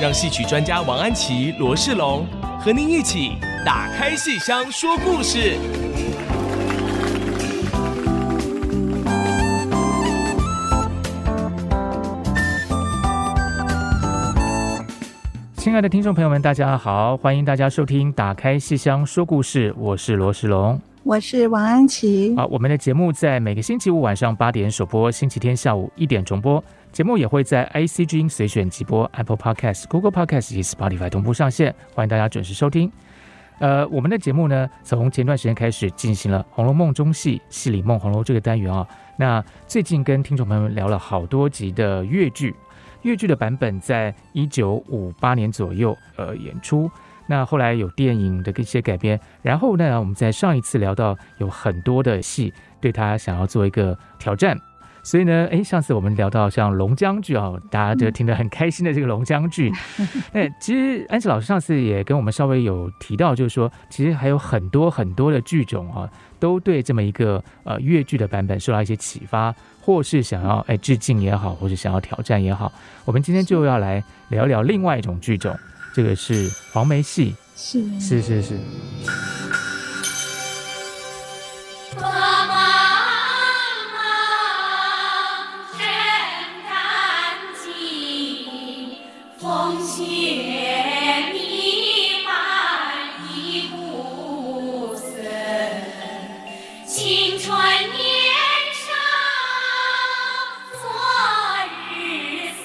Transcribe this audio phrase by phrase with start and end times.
[0.00, 2.24] 让戏曲专家王安琪、罗世龙
[2.60, 3.32] 和您一起
[3.66, 5.58] 打开戏箱说故事。
[15.56, 22.32] 亲爱的听众朋友们，大家好，欢迎大家收听《打开戏箱说故事》，我是罗世龙，我是王安琪。
[22.36, 26.62] 好，我们的节目在每个星期五晚上八点首播，星期天下午一点重播。
[26.92, 32.90] 节目也会在 IC 之音随选直播、Apple Podcast、Google Podcast 以及 Spotify 同步上线，欢迎大家准时收听。
[33.60, 38.86] 呃，我们的节目呢，从前段时间开始进行了《红楼梦》中戏《戏里梦红楼》这个单元啊。
[39.16, 42.54] 那最近跟听众朋友们聊了好多集的粤剧，
[43.02, 46.90] 粤剧的版本在一九五八年左右呃演出，
[47.26, 54.56] 那后来有电影的一些改编，然后呢，我们在上一次聊到有很多的戏对他想要做一个挑战。
[55.08, 59.72] 所以呢，哎，上次我们聊到像龙江剧啊，大家就听得很开心的这个龙江剧。
[60.34, 66.06] 那其实安琪老师上次也跟我们稍微有提到，就是说，其实还有很多很多的剧种啊，
[66.38, 72.70] 都对这么一个呃粤剧的版本受到一些启发，或是想要哎致敬也好，或是想要挑战也好。
[73.06, 75.58] 我们今天就要来聊聊另外一种剧种，
[75.94, 77.34] 这个是黄梅戏。
[77.56, 78.58] 是是是是。
[89.48, 90.04] 风雪
[91.32, 94.94] 弥漫一步步
[96.84, 97.96] 青春年
[98.74, 98.92] 少
[100.70, 100.82] 昨
[101.88, 102.60] 日思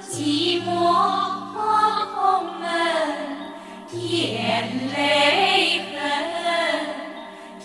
[0.00, 0.64] 寂寞
[2.14, 2.64] 空门
[3.92, 4.64] 眼
[4.94, 4.96] 泪
[5.92, 5.94] 痕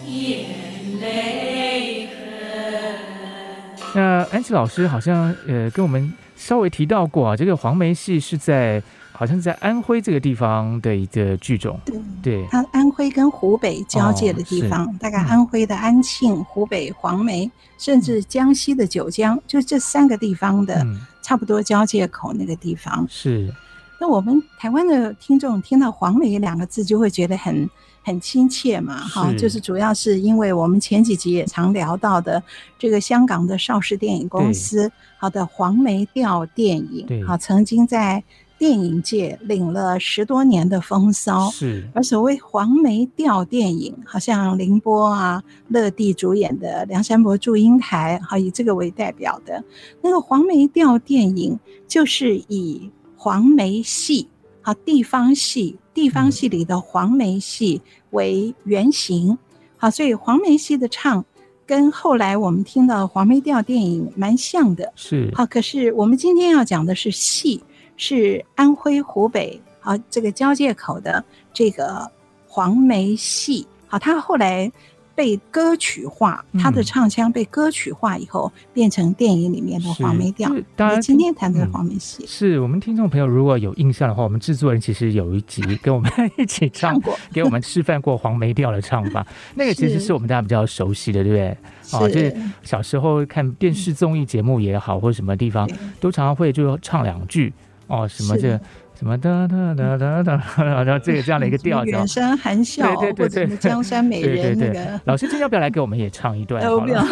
[0.06, 2.18] 眼泪痕
[3.96, 4.02] 那
[4.34, 8.81] 安琪老师好像呃跟我们稍微提到过啊，这个黄梅戏是在
[9.12, 20.86] 好像是在安徽这个地方的一个剧种，对对，它安徽跟湖北交界的地方，哦、大概安徽的安庆、嗯、湖北黄梅，甚至江西的九江，就这三个地方的
[21.22, 23.04] 差不多交界口那个地方。
[23.04, 23.54] 嗯、是，
[24.00, 27.69] 那我们台湾的听众听到黄梅两个字就会觉得很。
[28.07, 32.41] 很亲切嘛，哈，就是主要是因为我们前几集也常聊到的
[32.79, 38.23] 这个香港的邵氏电影公司，好的黄梅调电影，好，曾经在
[38.57, 41.50] 电影界领了十多年的风骚。
[41.50, 49.62] 是，而所谓黄梅调电影，好像凌波啊、乐蒂主演的《梁山伯祝英台》，好，以这个为代表的
[50.01, 54.29] 那个黄梅调电影，就是以黄梅戏。
[54.63, 57.81] 啊，地方戏，地方戏里的黄梅戏
[58.12, 59.38] 为原型，
[59.78, 61.23] 好，所以黄梅戏的唱
[61.66, 65.45] 跟后来我们听到黄梅调电影蛮像的，是好。
[65.45, 67.63] 可是我们今天要讲的是戏，
[67.95, 71.23] 是安徽、湖北啊这个交界口的
[71.53, 72.09] 这个
[72.47, 74.72] 黄梅戏，好，他后来。
[75.18, 80.48] 被歌曲化，他的唱腔被歌曲化以后，变成电影里面的黄梅调。
[80.76, 89.26] 当然，今天谈的黄梅戏，是我们听众朋友如果有印象的话，我们制作人其实有一集跟我们一起唱过，给我们示范过黄梅调的唱法。
[89.58, 91.58] 那个其实是我们大家比较熟悉的，对不对？
[91.94, 95.68] 哦，就是小时候看电视综艺节目也好，或者什么地方，
[96.00, 97.52] 都常常会就唱两句
[97.88, 98.62] 哦，什么这个。
[98.97, 105.00] 什么哒哒哒哒哒， 然后这个这样的一个调子，远山含笑，对对对对，江山美人那个。
[105.06, 106.63] 老师今天要不要来给我们也唱一段？
[106.63, 107.06] 好了，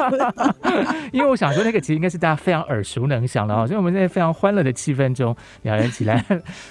[1.12, 6.24] 因为我想说那个其实应该是大家非常耳熟能详的啊，所以我们在非常欢乐的气氛中两人起来。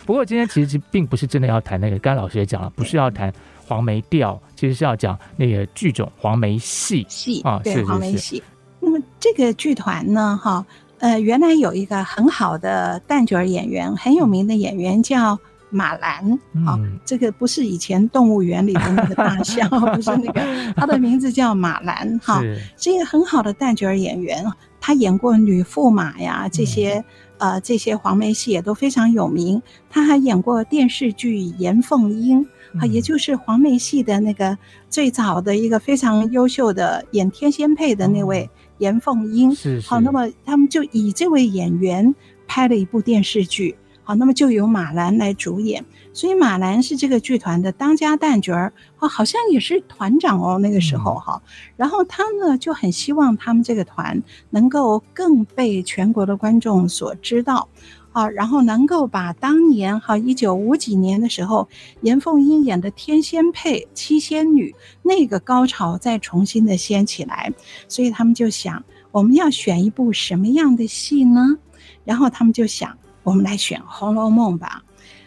[0.04, 3.32] 不过今天其实并不是真的要谈那个，刚刚老师也讲了，不是要谈
[3.68, 8.42] 黄梅调，其实是要讲那个剧种黄梅戏戏啊，对黄梅戏。
[8.80, 10.66] 那么这个剧团呢，哈。
[11.00, 15.38] 呃，原来有一个很好的旦角演员，很有名的演员叫
[15.70, 16.32] 马兰。
[16.32, 22.18] 啊、嗯哦，这个不是以前动物园里的那个大象， 不是那个，他的名字叫马兰。
[22.24, 22.44] 哈、哦，
[22.78, 24.46] 是一个很好的旦角演员，
[24.80, 27.04] 他演过女驸马呀，这些、
[27.40, 29.62] 嗯、呃这些黄梅戏也都非常有名。
[29.90, 32.42] 他还演过电视剧《严凤英》
[32.80, 34.58] 啊、嗯，也就是黄梅戏的那个
[34.90, 38.50] 最早的一个非常优秀的演天仙配的那位。
[38.76, 39.88] 嗯严凤英，是，是。
[39.88, 42.14] 好，那么他们就以这位演员
[42.46, 43.78] 拍了一部电视剧。
[44.04, 45.84] 好，那么就由马兰来主演，
[46.14, 51.42] 所以马兰是这个剧团的当家旦角儿，啊，好像也是团长哦，那个时候哈。
[51.76, 57.68] 然后他呢就很希望他们这个团能够更被全国的观众所知道，
[58.16, 61.68] 啊，然后能够把当年哈一九五几年的时候
[62.00, 64.74] 严凤英演的《天仙配》七仙女
[65.04, 67.52] 那个高潮再重新的掀起来，
[67.90, 68.82] 所以他们就想
[69.12, 71.58] 我们要选一部什么样的戏呢？
[72.06, 72.98] 然后他们就想。
[73.24, 74.84] 我们来选《红楼梦》吧。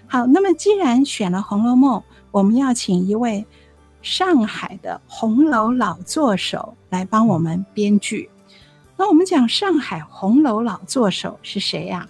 [0.07, 1.99] 好，那么既然选了《红楼梦》，
[2.31, 3.45] 我们要请一位
[4.03, 8.31] 上海的红楼老作手来帮我们编剧。
[8.97, 12.09] 那我们讲上海红楼老作手是谁呀？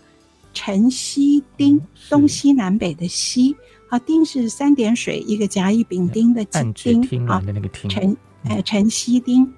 [0.58, 3.54] 陈锡丁，东西南北的西
[3.90, 7.40] 啊，丁是三点水一个甲乙丙丁的丁啊，
[7.88, 9.54] 陈哎陈锡丁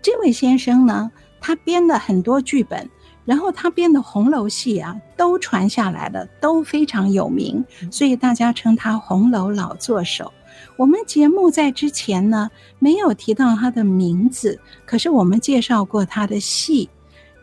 [0.00, 2.88] 这位先生呢，他编了很多剧本。
[3.26, 10.32] 然后他编的红楼戏啊，都传下来了，都非常有名，所以大家称他红楼老作手。
[10.78, 16.86] 我们节目在之前呢，没有提到他的名字，可是我们介绍过他的戏《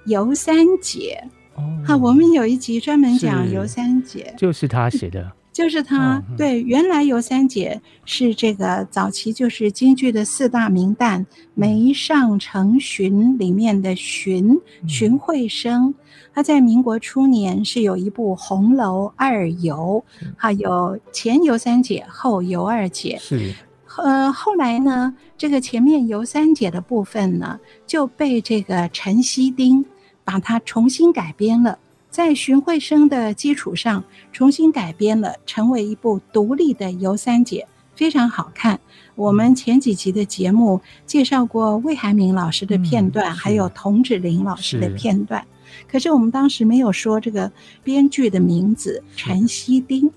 [0.10, 1.24] 尤三姐》。
[1.56, 5.32] 哦，好，我们有一集专门讲尤三姐，就是他写的。
[5.54, 15.94] 就是他，对，原来尤三姐是这个早期就是京剧的四大名旦梅上成荀里面的荀荀慧生，
[16.34, 20.04] 他在民国初年是有一部《红楼二尤》，
[20.36, 23.18] 还有前尤三姐，后尤二姐。
[23.22, 23.56] 是，
[24.04, 27.58] 呃，后来呢，这个前面尤三姐的部分呢，
[27.88, 29.86] 就被这个陈希丁
[30.26, 31.80] 把它重新改编了。
[32.10, 38.80] 在荀慧生的基础上重新改编了，成为一部独立的游三姐，非常好看。
[39.16, 45.46] 我们前几集的节目介绍过魏海敏老师的片段，嗯、还有童芷苓老师的片段，
[45.90, 47.52] 可是我们当时没有说这个
[47.84, 50.10] 编剧的名字陈希丁。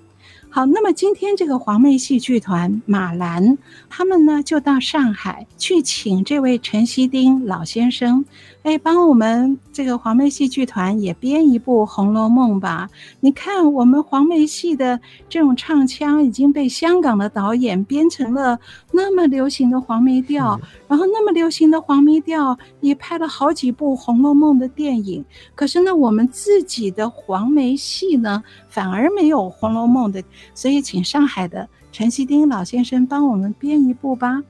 [0.51, 3.59] 好，那么今天这个黄梅戏剧团马兰
[3.91, 8.25] 他们呢，就到上海去请这位陈希丁老先生，
[8.69, 12.87] 哎，帮我们这个黄梅戏剧团也编一部《红楼梦》吧。
[13.20, 18.61] 你看，我们黄梅戏的这种唱腔已经被香港的导演编成了
[18.93, 25.25] 那么流行的黄梅调，然后那么流行的黄梅调也拍了好几部《红楼梦》的电影。
[25.55, 30.23] 可是呢，我们自己的黄梅戏呢，反而没有《红楼梦》的。
[30.53, 34.44] 所以，请上海的陈锡丁老先生帮我们编一部吧。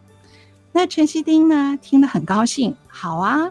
[0.73, 3.49] 那陈锡丁呢，听得很高兴，好啊，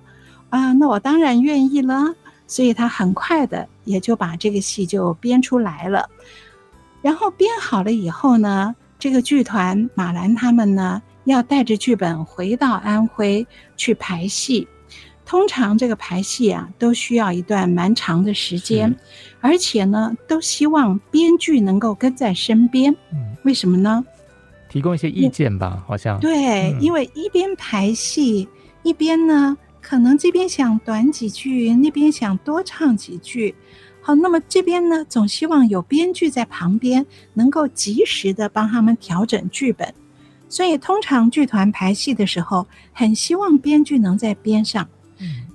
[0.49, 2.15] 啊，那我当然愿意了。
[2.49, 6.09] 所以他很快的也就把这个戏就编出来了。
[7.01, 13.45] 然后编好了以后呢，这个剧团马兰他们呢，要带着剧本回到安徽
[13.75, 14.65] 去排戏。
[15.25, 18.95] 通常这个排戏啊，都需要一段蛮长的时间，
[19.41, 22.95] 而且呢，都希望编剧能够跟在身边。
[23.11, 24.05] 嗯，为什么呢？
[24.69, 26.17] 提供一些意见吧，好像。
[26.21, 28.47] 对，嗯，因为一边排戏，
[28.83, 29.57] 一边呢，
[29.89, 33.55] 可能这边想短几句，那边想多唱几句。
[34.01, 37.05] 好，那么这边呢，总希望有编剧在旁边，
[37.35, 39.93] 能够及时的帮他们调整剧本。
[40.49, 44.89] 所以，通常剧团排戏的时候，很希望编剧能在边上。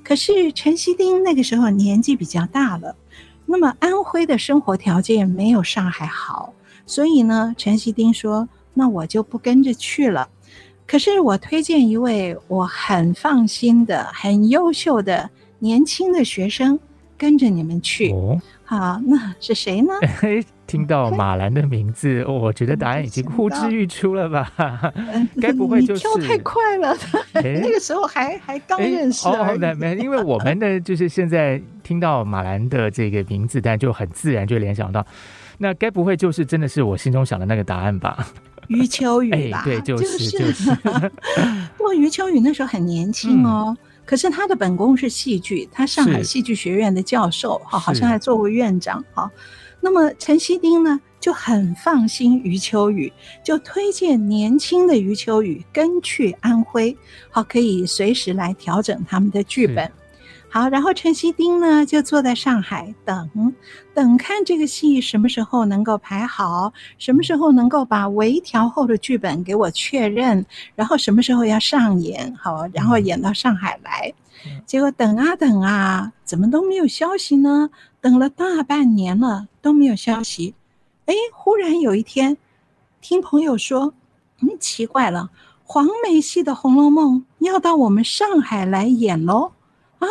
[0.02, 2.96] 可是陈锡丁那个时候年纪比较大了，
[3.44, 6.54] 那么安徽的生活条件没有上海好，
[6.86, 10.30] 所以呢，陈锡丁说：“那我就不跟着去了。”
[10.92, 16.78] 可是我推荐一位我很放心的、很优秀的年轻的学生
[17.16, 18.12] 跟着你们去。
[18.12, 19.94] 哦，好，那是谁呢？
[20.68, 24.92] 听到马兰的名字，我觉得答案已经呼之欲出了吧？
[25.40, 26.94] 该不会就是跳太快了？
[27.32, 29.58] 那个时候还还刚认识而已。
[29.58, 35.06] 没没，因为我们的，就是现在听到马兰的这个名字，但就很自然就联想到，
[35.56, 38.28] 那该不会就是真的是我心中想的那个答案吧？
[38.68, 39.62] 余秋雨吧？
[39.64, 40.70] 对，就是就是。
[41.76, 49.30] 不过余秋雨那时候很年轻哦，可是他的本宫是戏剧，他上海戏剧学院的教授，哈，好像还做过院长，哈。
[49.80, 53.12] 那么陈希丁呢，就很放心余秋雨，
[53.44, 56.96] 就推荐年轻的余秋雨跟去安徽，
[57.30, 59.90] 好，可以随时来调整他们的剧本。
[60.54, 63.54] 好，然后陈锡丁呢，就坐在上海等，
[63.94, 70.44] 等看这个戏什么时候能够排好，什么时候能够把微调后的剧本给我确认，
[70.74, 74.12] 然后什么时候要上演，好，然后演到上海来。
[74.66, 77.70] 结果等啊等啊，怎么都没有消息呢？
[78.02, 80.54] 等了大半年了都没有消息。
[81.06, 82.36] 哎，忽然有一天，
[83.00, 83.94] 听朋友说，
[84.42, 85.30] 嗯，奇怪了，
[85.64, 89.52] 黄梅戏的《红楼梦》要到我们上海来演喽。
[89.98, 90.06] 啊，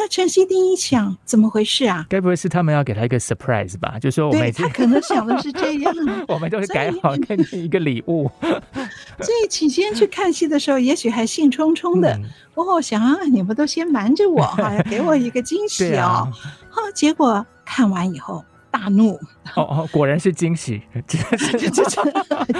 [0.00, 2.06] 那陈希丁一想，怎么回事啊？
[2.08, 3.98] 该不会是他们要给他一个 surprise 吧？
[4.00, 5.92] 就说我们他可能想的是这样，
[6.28, 8.30] 我们都是改好给你一个礼物。
[8.40, 12.16] 所以 起先去看戏的时候，也许还兴冲冲的。
[12.54, 16.30] 我、嗯、想啊，你们都先瞒着我哈，要 给我一个惊喜哦。
[16.70, 19.14] 好、啊，结果看完以后大怒。
[19.56, 20.80] 哦哦，果然是惊喜，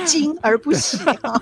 [0.04, 1.40] 惊而不喜啊！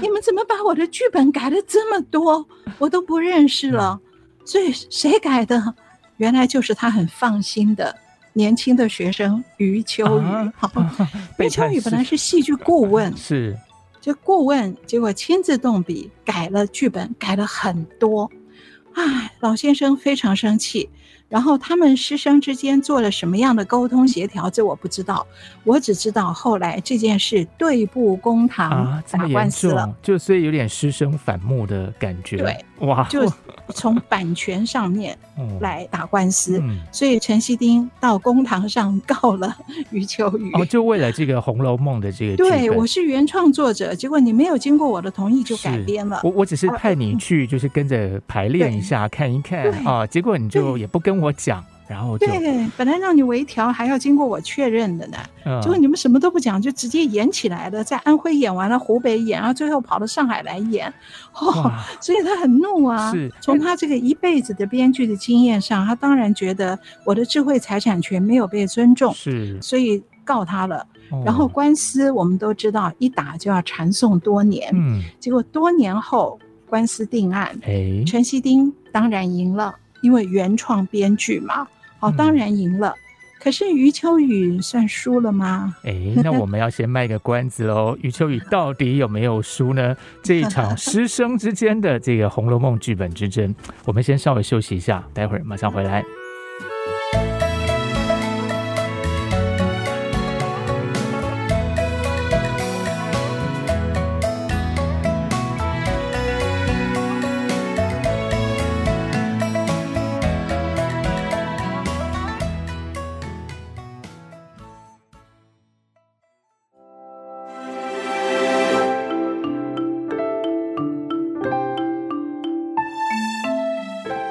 [0.00, 2.44] 你们怎么把我的剧本改了这么多？
[2.78, 4.00] 我都不认识了。
[4.02, 4.08] 嗯
[4.44, 5.74] 所以谁改的？
[6.18, 7.96] 原来就是他很放心的
[8.34, 10.52] 年轻的学生余秋雨。
[10.56, 13.58] 好、啊， 余秋雨本来是戏剧顾问，是，
[14.00, 18.30] 就顾问，结果亲自动笔改了剧本，改了很多。
[18.94, 20.88] 唉，老先生非常生气。
[21.32, 25.26] 然后他们师生之间做了什么样的沟通协调，这我不知道。
[25.64, 32.36] 我只知道后来这件事对簿公堂打官司了，啊、就所以有点师生反目的感觉。
[32.36, 33.32] 对，哇，就
[33.68, 35.16] 从版权上面
[35.62, 39.56] 来打官司，嗯、所以陈希丁到公堂上告了
[39.90, 40.50] 余秋雨。
[40.52, 42.36] 哦，就为了这个《红楼梦》的这个。
[42.36, 46.20] 对，我是原创作者，结果你没有经过我的同意就改编了。
[46.24, 52.28] 我我只是派你去，就是跟着排练一下，看一看啊，结果你就也不跟我讲，然后对，
[52.76, 60.92] 本来让你微调还要经过我确认的呢，嗯、结果你们什么都不讲，就直接演起来了，在安徽演完了，湖北演，然后最后跑到上海来演，
[61.34, 63.12] 哦，所以他很怒啊。
[63.12, 70.86] 是，从他这个一辈子的编剧的经验上，他当然觉得我的智慧财产权没有被尊重，是，所以告他了。
[71.26, 76.38] 然后官司我们都知道，一打就要缠讼多年，嗯，结果多年后
[76.70, 79.74] 官司定案，哎，陈希丁当然赢了。
[80.02, 81.66] 因为原创编剧嘛，
[82.00, 82.90] 哦，当然赢了。
[82.90, 83.00] 嗯、
[83.40, 85.74] 可是余秋雨算输了吗？
[85.84, 87.96] 哎，那我们要先卖个关子喽。
[88.02, 89.96] 余秋雨到底有没有输呢？
[90.22, 93.54] 这一场师生之间的这个《红楼梦》剧本之争，
[93.84, 96.04] 我们先稍微休息一下，待会儿马上回来。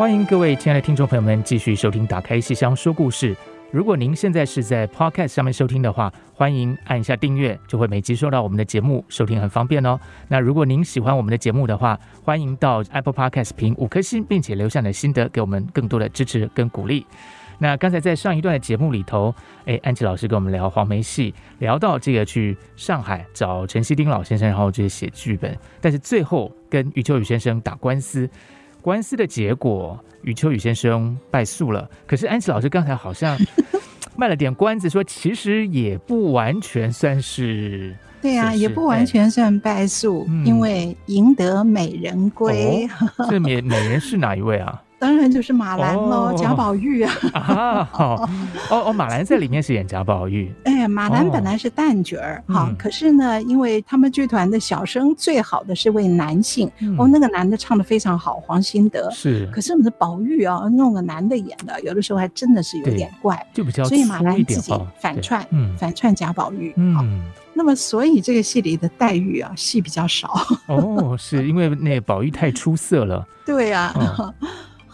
[0.02, 3.36] 欢迎各位亲爱的听众朋友们继续收听《打开戏箱说故事》。
[3.70, 10.00] 如果您现在是在 Podcast 上面收听的话，欢迎按一下订阅，就会每集收到我们的节目，收听很方便哦。
[10.28, 17.06] 那如果您喜欢我们的节目的话，欢迎到 Apple Podcast 评五颗星，并且留下你的心得，给我们更多的支持跟鼓励。
[17.60, 19.32] 那刚才在上一段的节目里头，
[19.66, 28.28] 哎，安琪老师跟我们聊黄梅戏，聊到这个去上海找陈希丁老先生，然后这些写剧本，但是最后跟余秋雨先生打官司。
[28.82, 31.90] 官司的结果，余秋雨先生败诉了。
[32.06, 33.38] 可是安琪老师刚才好像
[34.18, 37.96] 卖了点关子，说其实也不完全算是。
[38.22, 42.88] 对呀、啊，也不完全算败诉，嗯、因为赢得美人归。
[43.18, 44.82] 哦、这美美人是哪一位啊？
[45.02, 47.14] 当然就是马兰喽，贾宝玉啊！
[47.34, 48.30] 啊，好
[48.70, 50.54] 哦哦， 马兰在里面是演贾宝玉。
[50.66, 59.50] 哎，马兰本来是旦角儿，好，可是呢，因为他们剧团的小生最好的是位男性，哦，那个男的唱的非常好，黄新德是。
[59.52, 65.44] 可是我们的宝玉啊，弄个男的演的，有的时候还真的是有点怪，就比较所以马兰自己反串，
[65.80, 66.72] 反串贾宝玉。
[66.78, 67.24] 嗯，
[67.56, 70.46] 那么所以这个戏里的黛玉啊，戏比较少。
[70.68, 73.26] 哦，是因为那宝玉太出色了。
[73.44, 73.92] 对呀。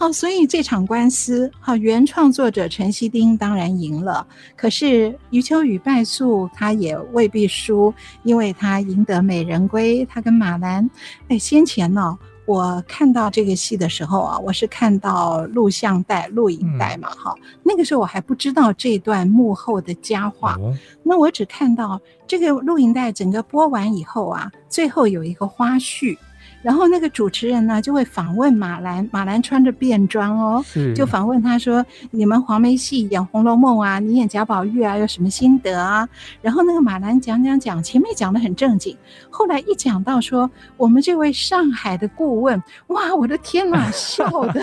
[0.00, 4.24] 好，所以这场官司，好，原创作者陈希丁当然赢了。
[4.56, 10.06] 可是余秋雨败诉，他也未必输，因为他赢得美人归。
[10.06, 10.88] 他跟马兰，
[11.26, 20.54] 哎，先前呢、哦，我看到这个戏的时候啊，我是看到录像带、录影带嘛，哈、嗯，那个时候我还不知道这段幕后的佳话。
[20.60, 26.16] 哦、那我只看到这个录影带整个播完以后啊，最后有一个花絮。
[26.62, 36.08] 然后那个主持人呢，就会访问马兰，马兰穿着便装哦，就访问他说：“你们黄梅戏演《红楼梦》啊，你演贾宝玉啊，有什么心得啊？”
[36.42, 38.96] 然后那个马兰讲讲讲，前面讲的很正经，
[39.30, 44.60] 后来一讲到说我们这位上海的顾问，哇，我的天哪，笑的，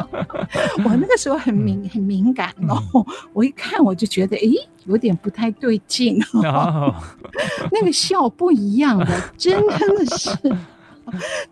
[0.84, 4.50] 我那个时候很敏很敏感哦，嗯、我一看我就觉得，诶，
[4.86, 6.94] 有点不太对劲哦，
[7.70, 9.06] 那个笑不一样的，
[9.36, 10.56] 真的是。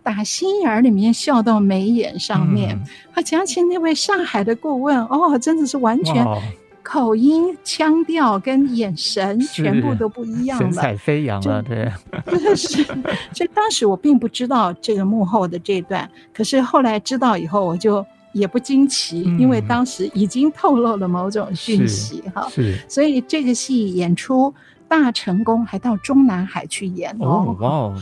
[0.02, 2.78] 打心眼儿里面笑到眉眼上面，
[3.14, 6.26] 他讲起那位上海的顾问，哦，真的是完全
[6.82, 11.90] 口音、腔调跟眼神全部都不一样了，神采飞扬了，对，
[12.26, 12.84] 真的是。
[13.32, 22.48] 所以当时我并不知道这个幕后的这段，可是后来知道以后，我就也不惊奇，嗯、因为当时已经透露了某种讯息哈。
[22.48, 24.54] 是，所以这个戏演出
[24.86, 27.56] 大成功，还到中南海去演哦。
[27.58, 27.94] 哇哦。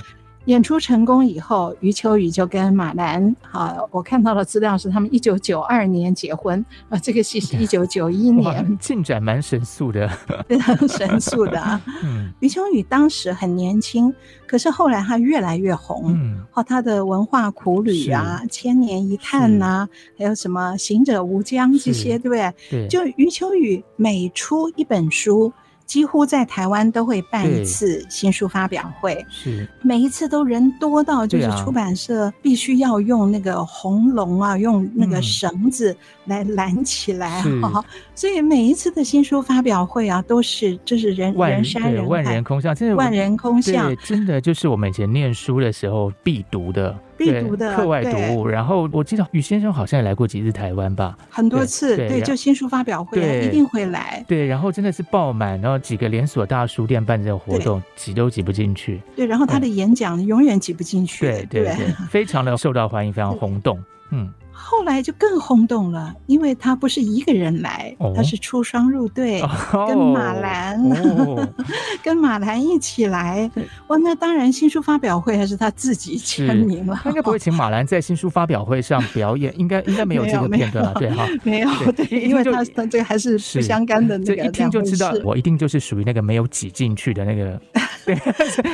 [0.47, 10.07] 演出成功以后，余秋雨就跟马兰，哈，我看到的资料是他们一九九二年结婚啊，这个戏是一九九一年，进展蛮神速的，
[10.47, 11.81] 非常神速的啊。
[12.05, 14.13] 嗯，余秋雨当时很年轻，
[14.47, 22.55] 可是后来他越来越红，嗯，哦，他的文化苦旅啊，千年一叹呐、啊，还有什么行者无疆这些，对不对？
[22.71, 25.53] 对，就余秋雨每出一本书。
[25.87, 29.69] 几乎在台湾都会办一次新书发表会，是。
[29.83, 46.99] 每一次都人多到就是出版社必须要用那个红龙啊，用那个绳子来拦起来哈， 所以每一次的新书发表会啊，都是就是人人山人海，万人空巷，真的万人空巷，真的就是我们以前念书的时候必读的。
[47.33, 61.75] 必读的课外读物，然后我记得余先生好像也来过几次台湾吧，很多次，对，就新书发表会一定会来，对，然后真的是爆满，然后几个连锁大书店办这个活动，挤都挤不进去，对，然后他的演讲永远挤不进去，对对对，
[62.11, 64.33] 非常的受到欢迎，非常轰动，嗯。
[64.67, 71.47] 后来就更轰动了，因为他不是一个人来，哦、他是出双入对，哦、跟马兰，哦、
[72.03, 73.51] 跟马兰一起来。
[73.89, 76.99] 哇，那当然新书发表会还是他自己签名了。
[77.03, 81.29] 他应该不会请马兰在新书发表会上表演， 应该应该没有这个片段了，对哈？
[81.43, 87.61] 没有，对， 因为他他这个还是不相干的那个，这一听就知道，我一定就是属于那个没有挤进去的那个。
[88.07, 88.15] 对，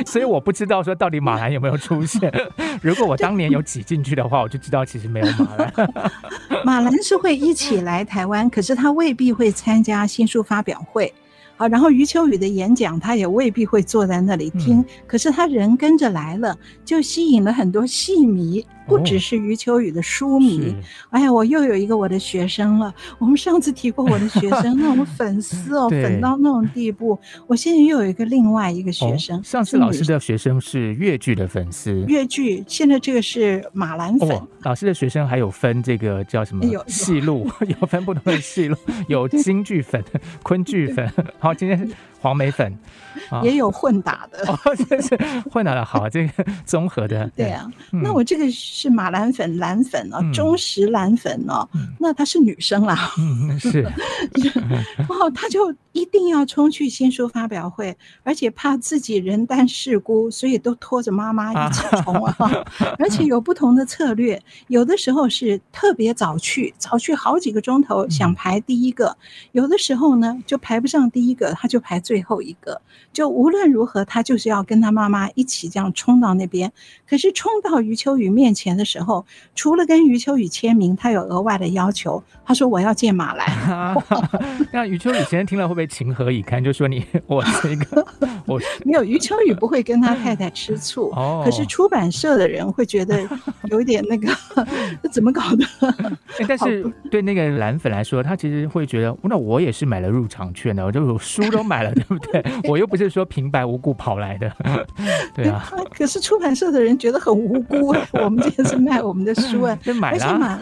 [0.06, 2.32] 所以我不知道说到底马兰有没有出现。
[2.82, 5.79] 如果我当年有挤进去的话，我就知道其实没有马兰。
[6.64, 11.12] 马兰是会一起来台湾，可是他未必会参加新书发表会。
[11.56, 16.56] 好，然后余秋雨的演讲，他也未必会坐在那里听，嗯、可是他人跟着来了，
[16.86, 18.64] 就吸引了很多戏迷。
[18.86, 20.74] 不只是余秋雨的书迷，
[21.10, 22.92] 哎呀，我又有一个我的学生了。
[23.18, 27.18] 我们上次提过我的学生，那种粉丝哦， 粉到那种地步。
[27.46, 29.42] 我现在又有一个另外一个学生。
[29.44, 32.64] 上次老师的学生是越剧的粉丝，越剧。
[32.66, 34.40] 现在这个是马兰粉。
[34.62, 36.64] 老师的学生还有分这个叫什么？
[36.64, 37.48] 有戏路，
[37.80, 38.76] 有分不同的戏路，
[39.08, 40.02] 有京剧粉、
[40.42, 41.10] 昆剧粉。
[41.38, 41.88] 好，今天。
[42.22, 42.70] 黄梅粉，
[43.42, 45.16] 也有混打的，哦，这是
[45.50, 47.26] 混打的好，这个综合的。
[47.34, 53.80] 对啊，那我这个是马兰粉、蓝粉哦，忠实蓝粉哦，那她是女生啦，嗯，是，
[55.08, 62.36] 哦，她就一定要冲去新书发表会，而且怕自己人单势孤，所以都拖着妈妈一起冲啊，
[62.98, 69.16] 而且有不同的策略，有的时候是特别早去，早去好几个钟头，想排第一个，
[69.52, 71.98] 有的时候呢就排不上第一个，他就排。
[72.10, 76.72] 最后一个，就无论如何，他就是要跟他妈妈一起这样冲到那边。
[77.08, 82.22] 可是冲到余秋雨面前的时候，除了跟余秋雨签名，他有额外的要求。
[82.44, 83.46] 他说：“我要见马兰。
[83.70, 83.94] 啊
[84.72, 86.62] ”那余秋雨先生听了会不会情何以堪？
[86.62, 88.04] 就说你我是一个
[88.46, 93.22] 我 没有余秋雨不会跟他太太吃醋，哦、可是出版社的人会觉得
[93.64, 94.32] 有一点那个，
[95.02, 95.64] 这怎么搞的？
[96.38, 101.90] 欸、但是对那个蓝粉来说，他其实会觉得，那我也是买了入场券的，我就书都买了。
[102.00, 102.42] 对不对？
[102.68, 104.50] 我又不是说平白无故跑来的，
[105.34, 105.70] 对啊。
[105.92, 110.60] 可是出版社的人觉得很无辜，我们这是卖我们的书啊， 买了。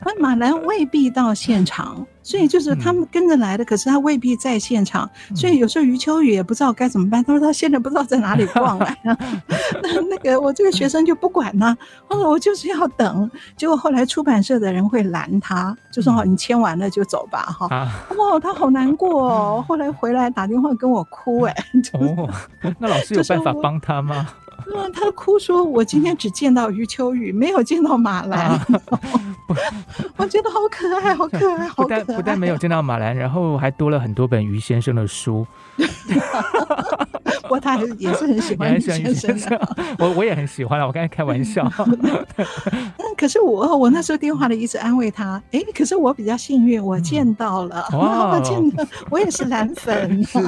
[0.00, 7.22] 而 马兰未必到现场，所以就是他们跟着来的，可是他未必在现场，所以有时候余秋雨也不知道该怎么办。
[7.24, 9.16] 他说他现在不知道在哪里逛来了。
[9.82, 11.76] 那那个我这个学生就不管他，
[12.08, 13.30] 他说我就是要等。
[13.56, 19.64] 结果后来出版社的人会拦他，就说：“好，你签完了就走吧。”哈，哦，他好难过哦。
[19.66, 21.54] 后来回来打电话跟我哭，哎，
[21.94, 22.28] 哦，
[22.78, 24.28] 那老师有办法帮他吗？
[24.74, 28.50] 嗯， 他哭说：“我今天只见到余秋雨，没有见到马兰。
[28.50, 28.66] 啊”
[30.16, 32.04] 我觉得好可爱，好可爱，好可爱。
[32.04, 35.46] 不但不但没有见到马兰，然后还多了很多本余先生的书。
[37.42, 40.86] 不过他也是 很喜欢余先生的，我我也很喜欢啊。
[40.86, 41.68] 我刚才开玩笑。
[41.78, 41.96] 嗯，
[43.18, 45.42] 可是我我那时候电话里一直安慰他。
[45.50, 50.22] 哎，可是我比较幸运，我见到了，我见到，我也是蓝粉。
[50.22, 50.38] 是，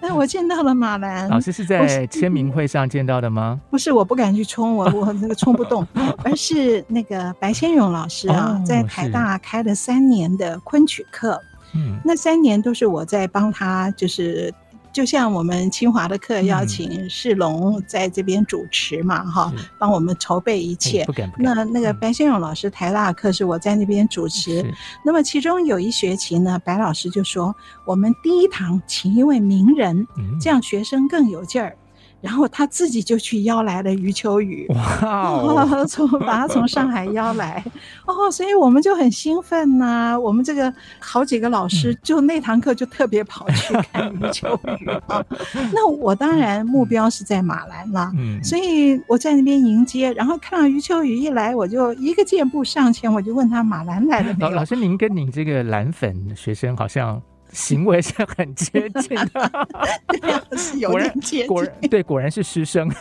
[0.00, 3.39] 但我见到了马兰老师是在签名会上见到的吗？
[3.70, 5.86] 不是，我不敢去冲，我我那个冲不动，
[6.24, 11.40] 而是那个白先勇老师啊，在台大开了三年的昆曲课。
[11.74, 14.52] 嗯，那三年都是我在帮他，就是
[14.92, 21.04] 就像我们清华的课邀请世龙在这边主持嘛，哈、嗯，帮我们筹备一切。
[21.04, 21.54] 不敢不敢。
[21.54, 24.64] 那那个白先勇老师台大课是我在那边主持。
[25.04, 30.04] 那么其中有一学期呢，白老师就说，我们第一堂请一位名人，
[30.40, 31.76] 这样学生更有劲儿。
[32.20, 37.64] 然后他自己就去邀来了余秋雨，哇， 从把他从上海邀来，
[38.06, 40.18] 哦，所以我们就很兴奋呐、啊。
[40.18, 45.24] 我们这个好几个老师就那堂课就特别跑去看余秋雨啊。
[45.72, 54.50] 那我当然目标是在马兰了，嗯，所以我在那边迎接，然后看到余秋雨一来，我就一个箭步上前，我就问他马兰来了没有？
[54.50, 57.20] 老师，您跟您这个蓝粉学生好像。
[57.52, 61.46] 行为是很接近的，是有点接近。
[61.46, 62.90] 果然对，果然是师生。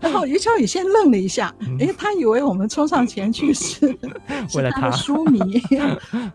[0.00, 3.86] 然后余秋雨先愣了一下，哎、嗯，他以为我们冲上前去是
[4.54, 5.40] 为了他的书迷。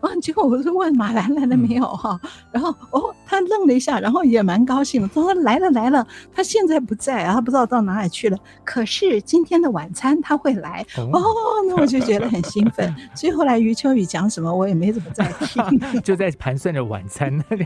[0.00, 2.18] 啊，结果我是问马兰来了没有哈，
[2.50, 8.38] 然后哦，他愣了一下，然后也蛮高兴的，他说来了来了，他现在不在啊，他不知道到哪里去了。
[8.64, 11.24] 可是今天的晚餐他会来哦，哦，
[11.66, 12.94] 那我就觉得很兴奋。
[13.14, 15.80] 所以后来余秋雨讲什么，我也没怎么在听。
[16.08, 17.58] 就在盘算着晚餐，对，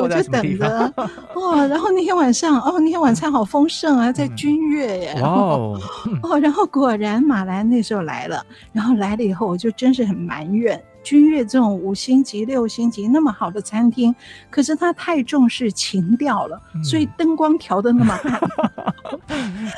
[0.00, 0.94] 我 就等着
[1.34, 1.66] 哦。
[1.66, 5.76] 然后那天晚上，哦，那天晚餐好丰盛啊，在君悦耶，哦
[6.22, 8.40] 哦，然后果然马兰那时候来了，
[8.72, 10.80] 然后来了以后，我就真是很埋怨。
[11.02, 14.14] 君悦这种五星级、六星级那么好的餐厅，
[14.50, 18.40] 可是他太重视情调了，嗯、所以灯光调的那么暗，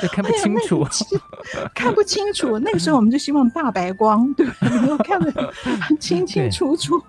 [0.11, 2.59] 看不清楚，哎、看不清楚。
[2.59, 5.53] 那个时候我们就希望大白光，对，能够看得
[5.99, 7.01] 清清楚楚。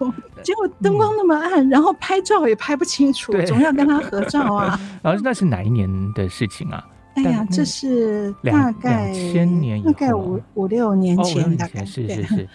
[0.43, 4.79] 结果灯光那么暗，然后拍照也拍不清楚，总要跟他合照啊。
[5.03, 6.85] 然后，那是哪一年的事情啊？
[7.15, 12.49] 哎呀，这是大概两千年，大概五五六年前，大概是是是。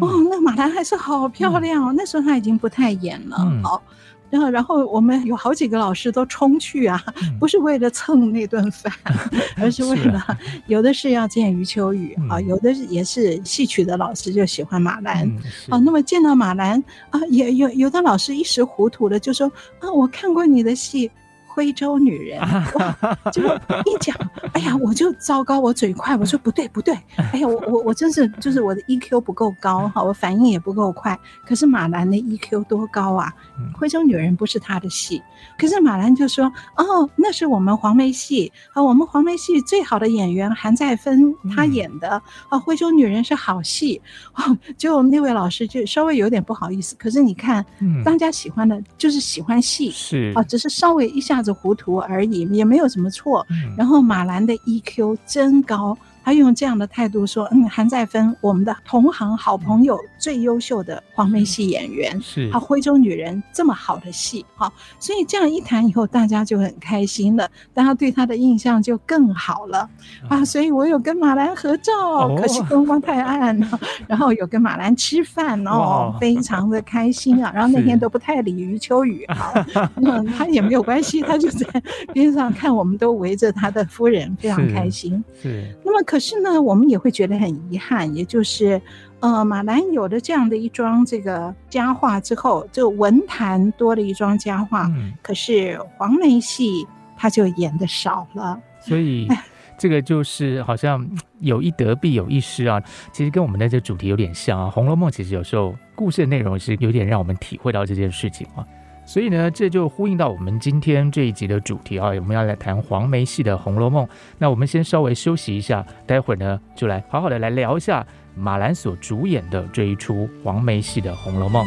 [0.00, 1.92] 哦，那马兰还是好漂亮哦。
[1.92, 3.36] 嗯、那时候他已经不太演了。
[3.40, 3.82] 嗯、好，
[4.30, 10.24] 然后然后我们有好几个老师都冲去啊，嗯、不是为了蹭那顿饭，嗯、 而是为了
[10.66, 15.26] 有的是要见余秋雨啊，嗯、有的也是戏曲的老师就喜欢马兰。
[15.26, 15.38] 嗯、
[15.70, 21.10] 啊，那么见到马兰啊，也有有的老师一时糊涂了就说啊，我看过你的戏。
[21.58, 22.38] 徽州女人，
[22.78, 22.96] 哇！
[23.32, 24.16] 结果一讲，
[24.54, 26.94] 哎呀，我就糟糕，我嘴快，我说不对不对，
[27.32, 31.18] 哎呀，我我我真是就是我的 EQ 不够高哈，我反应也不够快。
[31.44, 33.34] 可是马兰的 EQ 多高啊？
[33.76, 35.20] 徽州女人不是他的戏，
[35.58, 36.44] 可是马兰就说
[36.76, 44.00] 哦，那是我们黄梅戏啊，我们黄梅戏最好的演员韩再芬她演的啊，徽州女人是好戏
[44.34, 44.56] 哦。
[44.76, 47.66] 就那位老师就稍微有点不好意思，可是你看，
[48.04, 51.47] 大家喜欢的就是喜欢戏是啊，只是稍微一下子。
[51.52, 53.46] 糊涂而已，也没有什么错。
[53.76, 55.96] 然后马兰的 EQ 真高。
[56.28, 69.88] 他用这样的态度说：“嗯，韩再芬，我们的同行好朋友，最优秀的黄梅戏演员，是啊，徽州女人这么好的戏，好，所以这样一谈以后，大家就很开心了，大家对他的印象就更好了
[70.28, 70.44] 啊。
[70.44, 77.50] 所以我有跟马兰合照，可惜灯光太暗了， 然后有跟马兰吃饭哦，非常的开心啊。
[77.56, 79.54] 然后那天都不太理余秋雨，好，
[79.96, 81.66] 嗯，他也没有关系，他就在
[82.12, 85.24] 边上看，我们都围着他的夫人，非常开心。
[85.42, 86.17] 是，那么可。
[86.18, 88.82] 可是呢，我们也会觉得很遗憾，也就是，
[89.20, 96.84] 呃，马兰有了这样的一桩这个佳话之后，这个文坛多了一桩佳话，嗯、可是黄梅戏
[97.16, 99.28] 他就演的少了，所以
[99.78, 102.82] 这个就是好像有一得必有一失啊。
[103.12, 108.66] 其实跟我们的这个主题有点像啊，《红楼梦》其实有时候故事的内容是有点让我们体会到这件事情啊。
[109.08, 114.04] 所以呢，这就呼应到我们今天这一集的主题啊，我们要来谈黄梅戏的《红楼梦》。
[114.36, 121.64] 那我们先稍微休息一下，待会儿呢就来好好的来聊一下马兰所主演的这一出黄梅戏的《红楼梦》。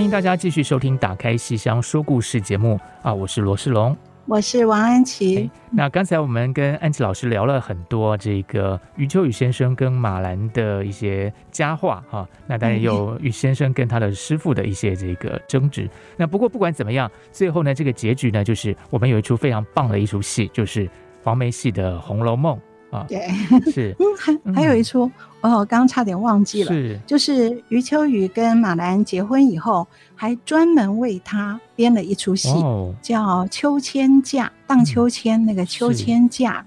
[0.00, 3.12] 欢迎大家继续收听《打开戏箱说故事》节目啊！
[3.12, 5.50] 我是罗世龙，我是王安琪。
[5.70, 12.26] 那刚才我们跟安琪老师聊了很多这个余秋雨先生跟马兰的一些佳话哈。
[12.46, 15.86] 那当然有余先生跟他的师傅的一些这个争执。
[16.16, 20.88] 那不过不管怎么样，最后呢，这个结局呢，就是我们有一出非常棒的一出戏，就是
[21.22, 22.56] 黄梅戏的《红楼梦》。
[22.90, 23.28] 啊，对，
[23.72, 25.10] 是， 嗯，还还有一出，
[25.42, 36.66] 嗯、哦，刚刚差点忘记了，是，就是余秋雨跟马兰结婚以后，还专门为他编了一出戏，哦、叫《秋千架》，荡秋千那个秋千架，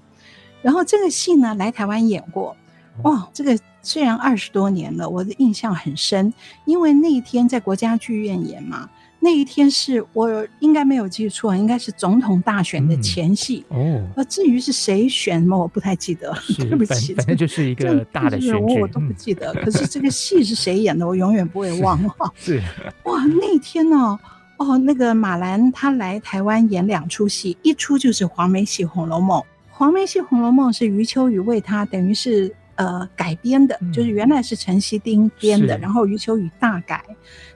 [0.62, 2.56] 然后这个戏呢来台湾演过，
[3.02, 6.32] 哇、哦，这个虽然二十多年了，我的印象很深，
[6.64, 8.88] 因为那一天在国家剧院演嘛。
[9.24, 14.24] 那一天是我应该没有记错，应该是总统大选的前夕、嗯、哦。
[14.24, 16.30] 至于是谁选嘛，我不太记得，
[16.68, 17.14] 对不起。
[17.14, 19.54] 反正就是一个大的选举，我都不记得。
[19.54, 22.12] 可是这个戏是谁演的，我永远不会忘了。
[22.36, 22.60] 是
[23.04, 24.20] 哇，那天呢、哦，
[24.58, 29.40] 哦，那个马兰他来台湾演两出戏，一出就是黄梅戏《红楼梦》。
[29.70, 37.02] 黄梅戏《红楼梦》是余秋雨为他等于是呃改编的，嗯、就是原来是陈锡丁编的，然后余秋雨大改。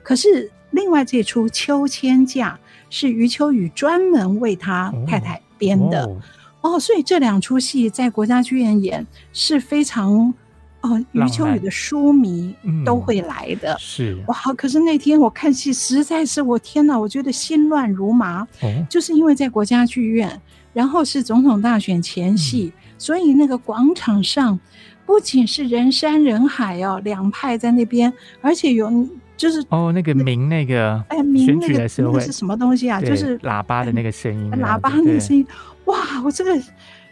[0.01, 0.49] 可是。
[0.71, 2.59] 另外这出《秋千架》
[2.95, 6.05] 是余秋雨专门为他太太编的。
[6.05, 6.17] 哦，
[6.61, 10.33] 哦，所以这两出戏在国家剧院演是非常
[10.81, 12.53] 哦，余秋雨的书迷
[12.85, 13.73] 都会来的。
[13.73, 14.23] 嗯、是。
[14.27, 20.39] 哇，可是那天我看戏实在是我天哪，我觉得心乱如麻，哦、就是因为在国家剧院，
[20.71, 24.59] 然后是总统大选前夕，嗯、所以那个广场上
[25.05, 29.07] 不仅是人山人海哦，两派在那边，而且有。
[29.39, 32.99] 就是哦，那个鸣那个哎，鸣那个那个是什么东西啊？
[32.99, 35.47] 就是喇叭的那个声音，喇叭那个声音。
[35.85, 36.61] 哇，我这个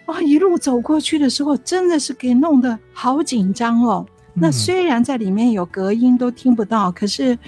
[0.08, 4.06] 哇一路走过去的时候，真的是给弄得好紧张哦。
[4.34, 7.40] 那虽然在里面有隔音都听不到，可是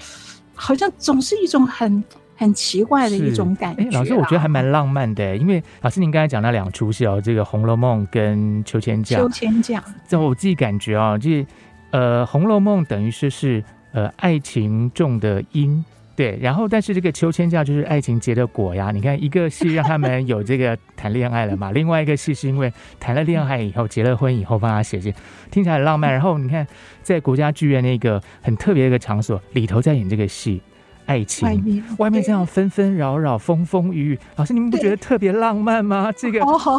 [0.54, 2.02] 好像总是一种很
[2.34, 3.90] 很奇怪的一种感觉。
[3.90, 9.18] 老师，我觉得还蛮浪漫的，因为老师您刚才讲那两出戏哦，这个《红楼梦》跟《秋千架》。
[9.20, 11.46] 秋千架，这我自己感觉啊，就是
[11.90, 13.62] 呃，《红楼梦》等于是是。
[13.92, 18.90] 呃，爱情种的因，对，然后但是这个秋千架就是爱情结的果呀。
[18.92, 25.12] 你看，一个是让他们有这个谈恋爱了嘛， 另外一个戏是因为谈了恋爱以后，结了婚以后帮他写信，
[25.50, 26.12] 听起来很浪漫。
[26.12, 26.66] 然后你看，
[27.02, 30.60] 在国家剧院那个很特别的一个场所里头，在演这个戏。
[31.10, 36.12] 爱情，外面，外面这样纷纷扰扰、风风雨雨，老师，你们不觉得特别浪漫吗？
[36.16, 36.38] 这个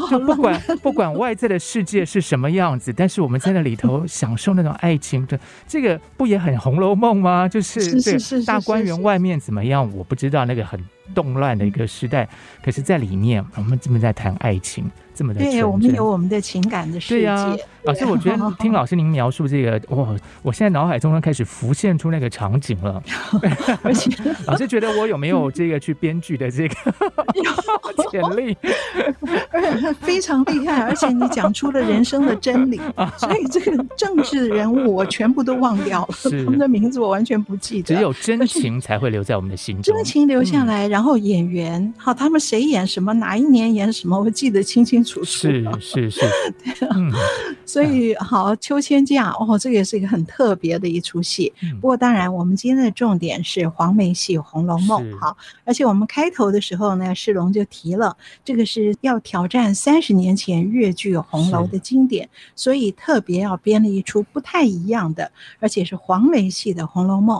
[0.10, 7.46] 就不管不管外在的世界是什么样子，但是我们在那里头 享受那种爱情的，这个不也很《红楼梦》吗？
[7.46, 10.80] 就是这个大观园外面怎么样，我不知道，那个很
[11.14, 12.28] 动乱的一个时代，
[12.64, 14.90] 可是在里面，我们这么在谈爱情。
[15.14, 17.26] 这么的对，我们有我们的情感的世界。
[17.26, 23.04] 对、啊，老师，我觉得 听老师您描述这个，哇，我现在脑海中开始浮现出那个场景了。
[23.84, 24.10] 而且，
[24.48, 26.76] 老师觉得我有没有这个去编剧的这个
[28.10, 28.56] 潜力？
[30.00, 32.80] 非常厉害，而且你讲出了人生的真理，
[33.18, 37.96] 所以这个政治人物我全部都忘掉了，他们的名字我完全不记得。
[37.96, 45.26] 只有真情才会留在我们的心中，真情留下来，然后演员，好，他们谁演什么，哪一年演什么，我记得清清楚楚。
[45.26, 46.20] 是是是，
[46.80, 46.96] 对啊，
[47.66, 51.52] 所以好，秋千架哦，这个也是一个很特别的一出戏。
[51.80, 55.36] 不过当然，我们今天的重点是黄梅戏《红楼梦》好，
[55.66, 67.40] 而且我们开头的时候呢，世龙就提了，这个是要挑战三十年前越剧红楼的经典，所以特别要编了一出不太一样的，而且是黄梅戏的《红楼梦》。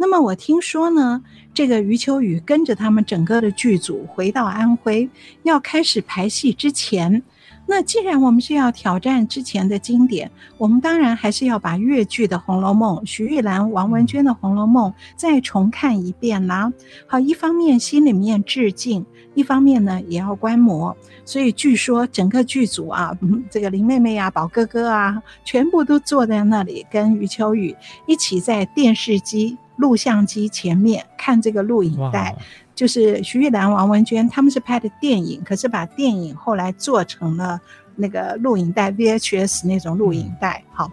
[0.00, 5.10] 那么我听说呢，这个余秋雨跟着他们整个的剧组回到安徽，
[5.42, 7.22] 要开始排戏之前，
[7.66, 16.72] 那既然我们是要挑战之前的经典，我们当然还是要把越剧的《红楼梦》、徐玉兰、王文娟的《红楼梦》再重看一遍啦。
[17.06, 20.96] 好，一方面心里面致敬，一方面呢也要观摩。
[21.26, 23.14] 所以据说整个剧组啊，
[23.50, 29.58] 这个林妹妹啊、宝哥哥啊，全部都坐在那里，跟余秋雨一起在电视机。
[29.80, 32.36] 录像机前面看这个录影带，
[32.74, 37.58] 就是徐玉兰、王文娟他们是拍的电影，可是把电影后来做成了
[37.96, 40.62] 那个录影带 VHS 那种录影带。
[40.72, 40.90] 好，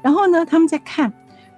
[0.00, 1.12] 然后呢，他们在看，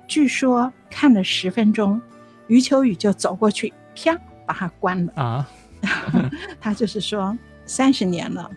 [0.09, 2.01] 据说看了十分钟，
[2.49, 4.17] 余秋雨就走过去，啪，
[4.47, 5.49] 把它关了啊。
[6.61, 8.51] 他就是说三十年了，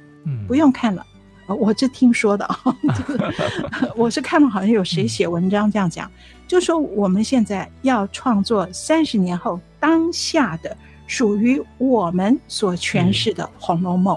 [0.48, 1.06] 不用看了。
[1.48, 2.58] 我是听说的啊，
[3.96, 6.10] 我是看到好像有谁写文章这样讲。
[6.48, 10.76] 就说我们现在要创作三十年后当下的
[11.08, 14.16] 属于我们所诠释的《红楼梦》，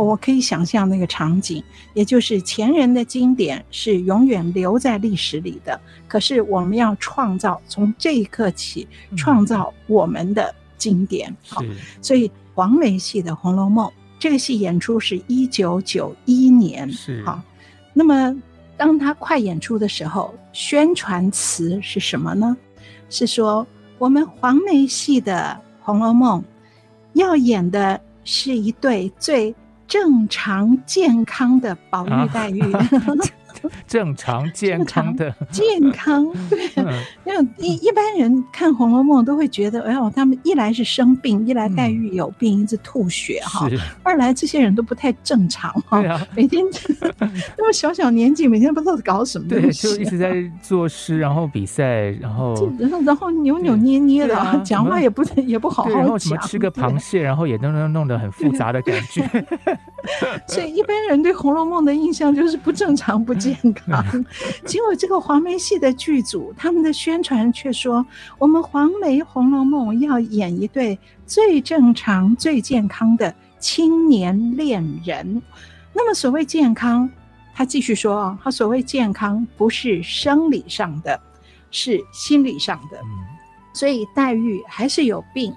[0.00, 5.78] 我可以想象那个场景，也就是前人的经典是永远留在历史里的。
[6.08, 11.34] 可是我们要创造，从这一刻起创造我们的经典。
[11.46, 11.62] 好，
[12.00, 13.86] 所以黄梅戏的《红楼梦》
[14.18, 16.90] 这个戏演出是一九九一年。
[16.90, 17.40] 是好，
[17.92, 18.34] 那么。
[18.76, 22.56] 当他快演出的时候，宣传词是什么呢？
[23.08, 23.66] 是说
[23.98, 26.40] 我们黄梅戏的《红楼梦》
[27.14, 29.54] 要演的是一对最
[29.86, 32.60] 正常健康的宝玉黛玉。
[33.86, 35.34] 正常健康的。
[35.50, 36.58] 健康， 对，
[37.24, 43.68] 因为一一般人看《红楼梦》都会觉得，哎呦，他们一来是生病，一来黛玉有病，一直吐血哈；
[44.02, 46.02] 二来这些人都不太正常哈，
[46.34, 46.62] 每天
[47.56, 52.54] 那么小小年纪，每天不知道搞什么，对，就一直在作诗，然后比赛，然后
[53.04, 59.22] 然后扭扭捏捏的，讲话也不也不好好讲，然后什么吃个螃蟹，然后也弄弄弄得很复杂的感觉，
[60.46, 64.04] 所以一般人对《红楼梦》的印象就是不正常、不健康。
[64.64, 68.04] 结果这个黄梅戏的剧组，他们的宣传却说，
[68.38, 75.42] 我们黄梅《红楼梦》要演一对最正常、最健康的青年恋人。
[75.92, 77.08] 那么所谓健康，
[77.54, 81.18] 他继续说啊，他所谓健康不是生理上的，
[81.70, 82.98] 是心理上的。
[83.72, 85.52] 所以黛玉还是有病，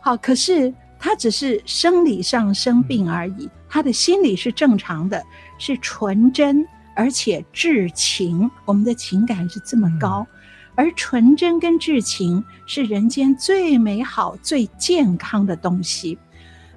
[0.00, 5.24] 好，可是她只是生理上生病而已，她的心理是正常的，
[5.56, 6.68] 是纯真。
[6.94, 10.36] 而且至情，我们的情感是这么高，嗯、
[10.74, 16.18] 而纯真跟至情是人间最美好、最健康的东西。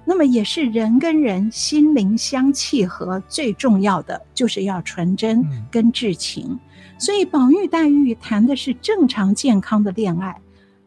[0.05, 6.45] 那么，也是人跟人心灵相契合最重要的，就是要纯真跟至情。
[6.47, 6.59] 嗯、
[6.97, 10.39] 所以，宝玉、黛玉谈的是正常健康的恋爱，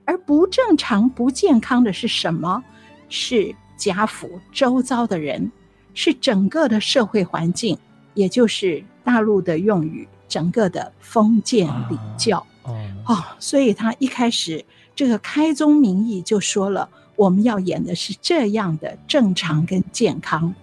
[0.07, 2.65] 而不正常、不健康的是什么？
[3.11, 5.53] 是贾府周遭的人，
[5.99, 7.77] 是整个的社会环境，
[8.15, 8.85] 也就是。
[9.09, 14.63] 大陆的用语，整个的封建礼教，哦，哦，所以他一开始
[14.95, 20.55] 这个开宗明义就说了，我们要演的是这样的正常跟健康。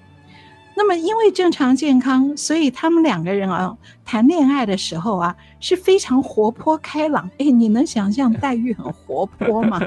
[0.78, 7.30] 那么，因为正常健康，所以他们两个人啊谈恋爱的时候啊是非常活泼开朗。
[7.38, 9.80] 哎，你能想象黛玉很活泼吗？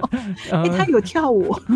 [0.52, 1.56] 哎，她有跳舞。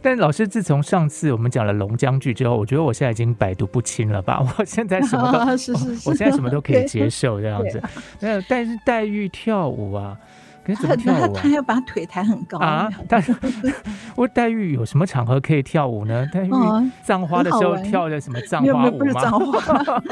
[0.00, 4.42] 但老师，自从上次我们讲了龙江剧之后，我觉得我现在已经百毒不侵了吧？
[4.58, 7.82] 我现在什么都，啊、是是是我现在什么都可以接受这样子。
[8.20, 10.16] 那但是黛玉跳舞啊。
[10.72, 12.88] 他他他要把腿抬很高啊！
[13.08, 13.34] 但是
[14.14, 16.26] 我黛玉有什么场合可以跳舞呢？
[16.32, 16.50] 黛玉
[17.02, 18.98] 葬花的时候跳的什么 葬花舞 吗？
[18.98, 20.02] 不是葬花，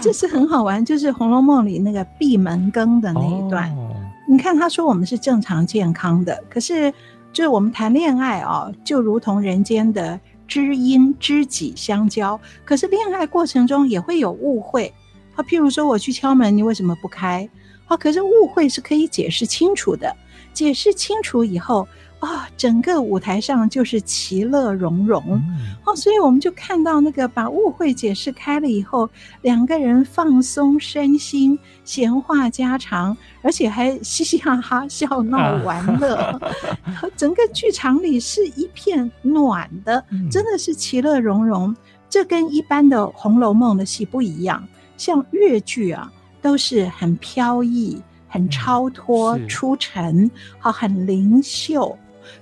[0.00, 3.70] 这是很好玩，就是《红楼梦》里那个闭门羹的那一段。
[3.70, 3.94] 哦、
[4.28, 6.92] 你看他说我们是正常健康的，可是
[7.32, 14.92] 就是我们谈恋爱哦，就如同人间的知音知己相交，可是恋爱过程中也会有误会。
[15.34, 17.48] 啊，譬如说我去敲门，你为什么不开？
[17.96, 20.14] 可是误会是可以解释清楚的，
[20.52, 21.86] 解释清楚以后
[22.20, 25.42] 啊，整个舞台上就是其乐融融。
[25.84, 36.40] 哦，所以我们就看到那个把误会解释开了以后，两个人放松身心，闲话家常，而且还嘻嘻哈哈笑闹玩乐，
[37.16, 41.74] 整个剧场里是一片暖的，真的是其乐融融。
[42.08, 44.62] 这跟一般的《红楼梦》的戏不一样，
[44.96, 46.12] 像越剧啊。
[46.42, 51.96] 都是很飘逸、很超脱、嗯、出尘，好，很灵秀。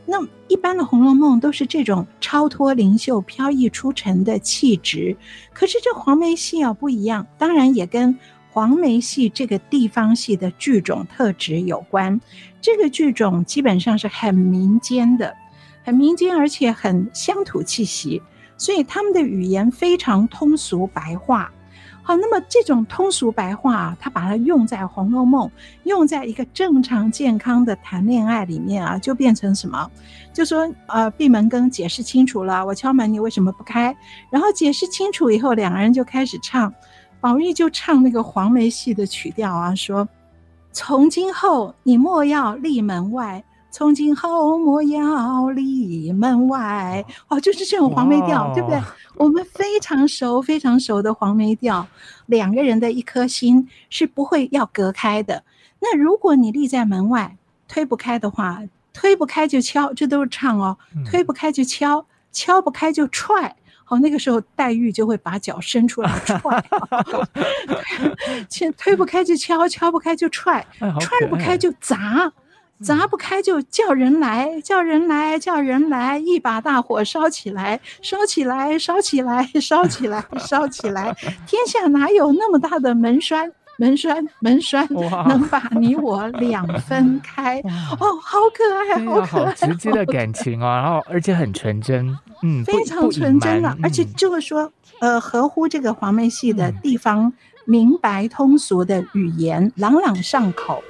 [0.05, 5.17] 那一般的《红楼梦》都是这种超脱、灵秀、飘逸出尘的气质。
[5.53, 8.19] 可是这黄梅戏啊不一样，当然也跟
[8.51, 12.21] 黄梅戏这个地方戏的剧种特质有关。
[12.61, 15.35] 这个剧种基本上是很民间的，
[15.83, 18.21] 很民间，而且很乡土气息，
[18.57, 21.51] 所以他们的语言非常通俗白话。
[22.11, 25.47] 好，那么这种通俗白话啊，他把它用在《红楼梦》，
[25.85, 29.89] 用在一个正常健康的谈恋爱里面啊，就变成什么？
[30.33, 33.97] 就说呃，闭门羹解释清楚了，我敲门，你为什么不开？
[34.29, 36.75] 然后解释清楚以后，两个人就开始唱，
[37.21, 40.09] 宝玉就唱那个黄梅戏的曲调啊，说
[40.75, 43.41] ：“从今后你莫要立门外。”
[43.71, 48.81] 从今后莫要立门外，哦，就是这种黄梅调，对不对？
[49.17, 51.87] 我们非常熟、非常熟的黄梅调，
[52.27, 55.45] 两个人的一颗心是不会要隔开的。
[55.81, 57.37] 那如果你立在门外，
[57.69, 58.61] 推不开的话，
[58.93, 60.77] 推不开就敲，这都是唱哦。
[61.07, 63.57] 推不开就敲，敲不开就踹。
[63.89, 66.41] 哦，那个时候黛玉就会把脚伸出来踹，
[68.49, 70.65] 先推不开就敲，敲不开就踹，
[71.01, 72.31] 踹不开就砸。
[72.83, 81.15] 砸不开就叫人来，叫人来，叫人来，一把大火烧起来，烧起来，烧起来，烧起来，烧起来，
[81.47, 83.53] 天下哪有那么大的门栓？
[83.79, 84.87] 门栓，门栓，
[85.27, 87.59] 能把你我两分开？
[87.99, 88.63] 哦，好可
[88.95, 97.33] 爱，好可爱，直接的感情哦，然后而且很纯真，嗯，非常纯真的，而且就是说，呃，合乎这个黄梅戏的地方
[97.65, 100.83] 明白通俗的语言，朗朗上口。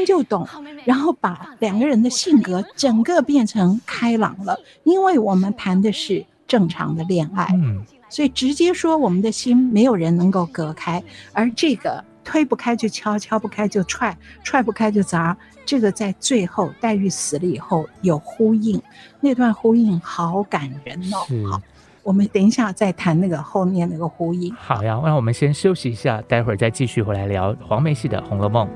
[0.00, 0.46] 听就懂，
[0.84, 18.80] 然后把两个人的性格整个变成开朗了，因为我们谈的是正常的恋爱，嗯，所以直接说我们的心没有人能够隔开，而这个推不开就敲，敲不开就踹，踹不开就砸，这个在最后黛玉死了以后有呼应，
[19.20, 21.50] 那段呼应好感人哦。
[21.50, 21.62] 好，
[22.02, 24.52] 我们等一下再谈那个后面那个呼应。
[24.54, 28.66] 好呀，那我们先休息一下，待会儿再继续回来聊黄梅戏的《红楼梦》。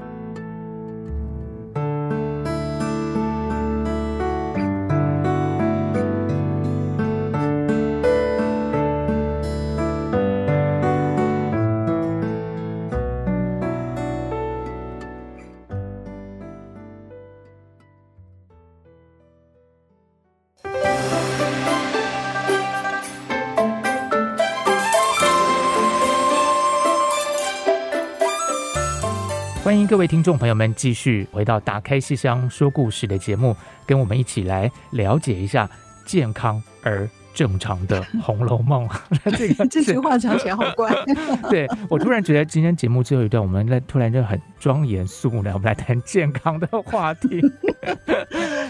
[29.74, 35.68] 欢迎各位听众朋友们继续回到《打开戏箱说故事》的节目，跟我们一起来了解一下
[36.04, 38.88] 健康而正常的《红楼梦》。
[39.36, 40.94] 这个 这句话讲起来好怪。
[41.50, 47.40] 对，我突然觉得今天节目最后一段，我们来突然就很庄严肃穆，我们来谈健康的话题。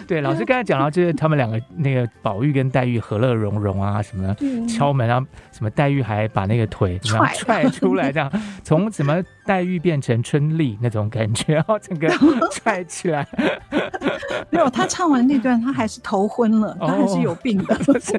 [0.07, 4.35] 对，老师刚才讲到，就是他们两个那个宝玉跟黛玉和乐融融啊，什么
[4.67, 8.33] 敲门啊，什么黛玉还把那个腿怎么踹出来，这样
[8.63, 12.09] 从什么黛玉变成春丽那种感觉， 然后整个
[12.53, 13.27] 踹起来。
[14.51, 17.75] 没有，他唱完那段，他还是头昏了，他还是有病的。
[17.75, 18.17] 哦、所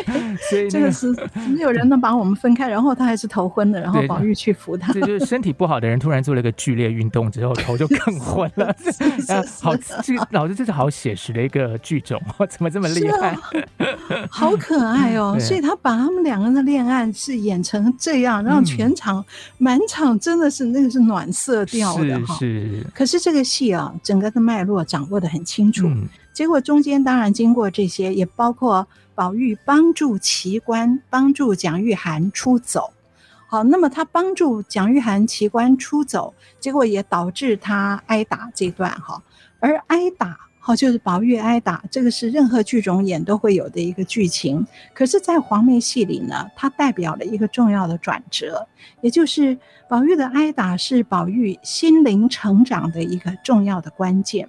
[0.00, 0.02] 以，
[0.48, 1.14] 所以、那个、这个是
[1.54, 4.92] 没有人能把我们分开，然后他还是头昏了，然后宝玉去扶他。
[4.92, 8.74] 这就是身体不好的人突然做了一个剧烈运动之后，头就更昏了。
[9.60, 13.28] 好，这个老师这是好写实的一个剧种，怎么这么厉害？
[13.28, 13.38] 啊、
[14.30, 15.36] 好可爱哦！
[15.38, 19.24] 所以他把他们两个人的恋爱是演成这样，让全场
[19.58, 22.36] 满、嗯、场真的是那个是暖色调的哈。
[22.38, 22.84] 是。
[22.94, 25.86] 可是这个戏啊，整个的脉络掌握的很清楚。
[25.86, 32.92] 嗯、结果中间当然经过这些，也包括宝玉帮助奇观，帮助蒋玉菡出走。
[33.46, 39.22] 好，那么他帮助蒋玉菡奇观出走，结果也导致他挨打这段哈。
[39.60, 40.36] 而挨打。
[40.66, 44.66] 好，就是宝玉挨打，这个是任何剧种演都会有的一个剧情。
[44.94, 48.66] 可是，在黄梅戏里呢，它代表了一个重要的转折，
[49.02, 49.58] 也就是
[49.90, 54.48] 宝玉的挨打是宝玉心灵成长的一个重要的关键。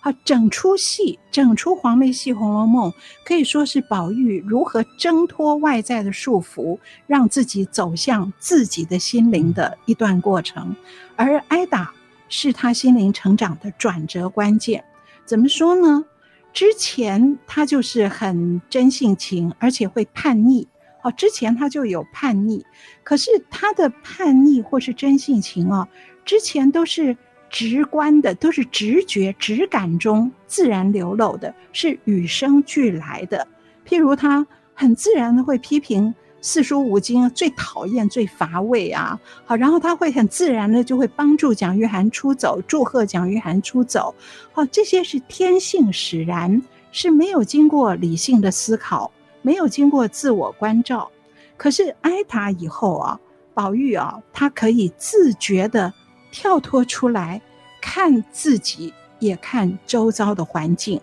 [0.00, 2.90] 好，整出戏，整出黄梅戏《红楼梦》，
[3.22, 10.74] 可以说是宝玉如何挣脱外在的束缚，让自己走向自己的心灵的一段过程。
[11.16, 11.92] 而挨打
[12.30, 14.82] 是他心灵成长的转折关键。
[15.30, 16.04] 怎么说呢？
[16.52, 20.66] 之前他就是很真性情，而且会叛逆。
[21.04, 22.66] 哦，之前他就有叛逆，
[23.04, 25.88] 可是他的叛逆或是真性情啊，
[26.24, 27.16] 之前都是
[27.48, 33.46] 直观的，都是直觉、直感中自然流露的，是与生俱来的。
[33.86, 36.12] 譬如他很自然的会批评。
[36.42, 39.20] 四书五经最讨厌、最乏味啊！
[39.44, 44.14] 好，然后他会很自然的就会帮助蒋玉菡出走，祝贺蒋玉菡出走。
[44.52, 46.62] 好，这些是天性使然，
[46.92, 49.12] 是没有经过理性的思考，
[49.42, 51.10] 没有经过自我关照。
[51.58, 53.20] 可是挨打以后啊，
[53.52, 55.92] 宝玉啊，他可以自觉的
[56.32, 57.42] 跳脱出来，
[57.82, 60.98] 看自己，也看周遭的环境，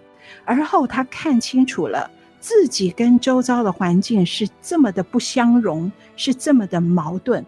[0.45, 2.09] 而后他看清楚了。
[2.47, 7.43] 自己跟周遭的环境是这么的不相容，是这么的矛盾，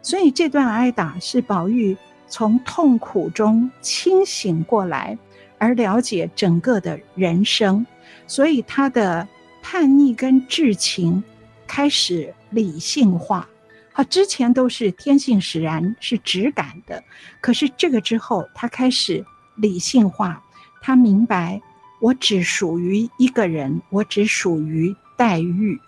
[0.00, 1.96] 所以这段挨打是宝玉
[2.28, 5.18] 从痛苦中清醒过来，
[5.58, 7.84] 而了解整个的人生，
[8.28, 9.26] 所以他的
[9.60, 11.20] 叛逆跟至情
[11.66, 13.48] 开始理性化。
[13.92, 17.02] 他之前都是天性使然，是直感的，
[17.40, 19.26] 可是这个之后，他开始
[19.56, 20.40] 理性化，
[20.80, 21.60] 他明白。
[22.04, 25.80] 我只属于一个人，我只属于黛玉。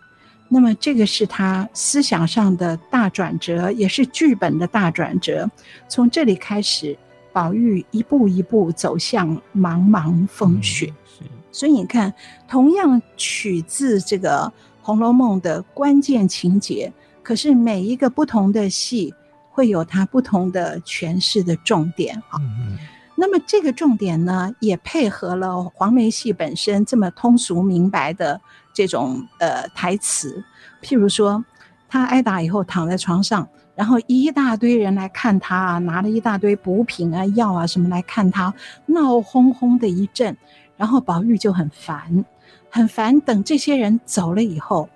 [0.49, 5.47] 那么，这个是他思想上的大转折，也是剧本的大转折。
[5.91, 6.97] 从这里开始，
[7.35, 10.91] 宝玉一步一步走向茫茫风雪。
[11.21, 12.15] 嗯、所以你看，
[12.49, 14.45] 同样取自这个
[14.81, 16.91] 《红楼梦》的关键情节，
[17.23, 19.13] 可是每一个不同的戏
[19.51, 22.41] 会有它不同的诠释的重点啊。
[22.41, 22.79] 嗯
[23.19, 28.41] 那么这个重点呢，也配合了黄梅戏本身这么通俗明白的
[28.75, 30.45] 这种呃台词。
[30.83, 31.43] 譬如说，
[31.89, 38.53] 他挨打以后躺在床上，然后一大堆人来看他啊，拿了一大堆补品啊、药啊什么来看他，
[38.85, 40.37] 闹哄哄的一阵，
[40.77, 42.25] 然后宝玉就很烦，
[42.71, 43.19] 很烦。
[43.23, 44.89] 等这些人走了以后，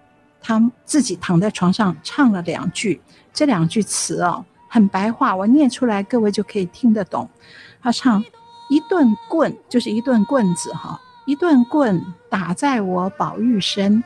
[0.43, 3.01] 他自己躺在床上唱了两句，
[3.33, 7.29] 这两句词哦，很白话，我念出来各位就可以听得懂。
[7.83, 8.25] 他唱
[8.69, 14.03] 一顿棍，就是一顿棍子哈，一顿棍打在我宝玉身，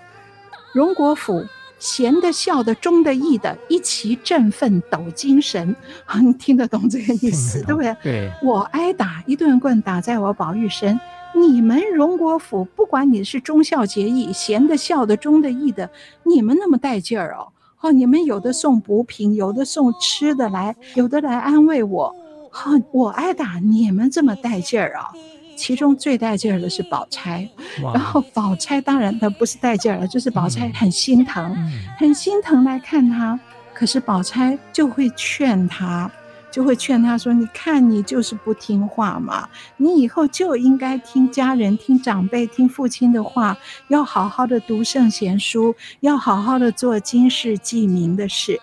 [0.73, 1.45] 荣国府
[1.79, 5.75] 闲的、笑的、忠的、义的，一齐振奋抖精神。
[6.07, 7.97] 啊， 你听得懂这个意思，对不对？
[8.03, 10.99] 对，我挨打一顿棍打在我宝玉身，
[11.35, 15.91] 你们荣国府不管你是忠孝节义、闲的、笑的、忠的、义的，
[16.23, 17.49] 你们那么带劲儿哦，
[17.81, 22.17] 哦，你们有的送补品，有的送吃的来，有的来安慰我。
[22.57, 25.11] 好，我挨打，你们这么带劲儿啊！
[25.57, 27.49] 其中最带劲儿的是宝钗，
[27.93, 33.39] 然后宝钗当然她不是带劲儿了，就是宝钗很心疼，嗯、很心疼来看她。
[33.75, 36.09] 可是宝钗就会劝她，
[36.53, 43.57] 就会劝她说：“你看你就是不听话嘛，你以后就应该听家人、听长辈、听父亲的话，
[43.89, 48.61] 要好好的读圣贤书，要好好的做经世济民的事。”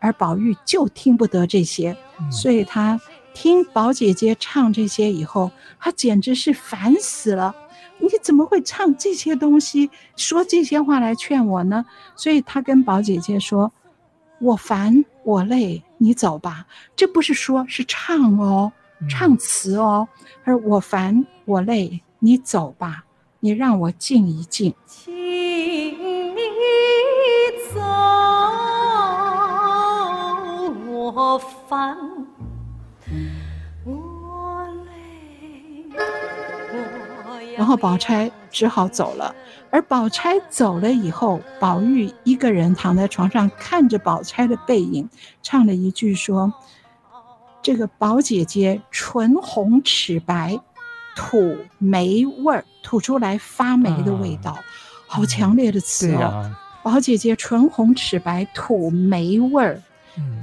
[0.00, 1.94] 而宝玉就听不得这些，
[2.30, 2.98] 所以他。
[3.34, 7.54] 听宝姐姐唱这些以后，她简直是烦死了。
[7.98, 11.84] 你怎么会唱这些东西，说这些话来劝我呢？
[12.16, 13.72] 所以她跟宝姐姐说
[14.40, 16.66] ：“我烦，我累，你走吧。”
[16.96, 18.72] 这不是说，是唱哦，
[19.08, 20.08] 唱词哦。
[20.44, 23.04] 她说我烦，我累，你走吧，
[23.40, 24.74] 你让我静一静。
[24.86, 25.96] 请你
[27.72, 27.80] 走，
[30.90, 32.13] 我烦。
[37.56, 39.34] 然后宝钗只好走了，
[39.70, 45.08] 而宝钗走了以后，宝玉一个人躺在床上，看着宝钗的背影，
[45.40, 46.52] 唱了一句说
[47.62, 50.58] ：“这个宝姐姐唇红齿白，
[51.14, 54.58] 吐霉味儿，吐出来发霉的味道，啊、
[55.06, 56.50] 好强烈的词哦！
[56.82, 59.80] 宝、啊、姐姐唇红齿白，吐霉味儿。”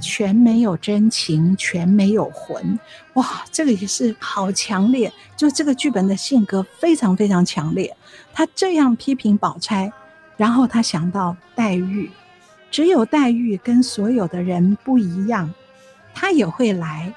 [0.00, 2.78] 全没有真情，全没有魂，
[3.14, 7.96] 哇，这个也是好强烈，就这个剧本的性格非常非常强烈。
[8.32, 9.92] 他这样批评宝钗，
[10.36, 12.10] 然后他想到黛玉，
[12.70, 15.52] 只有黛玉跟所有的人不一样，
[16.14, 17.14] 他也会来，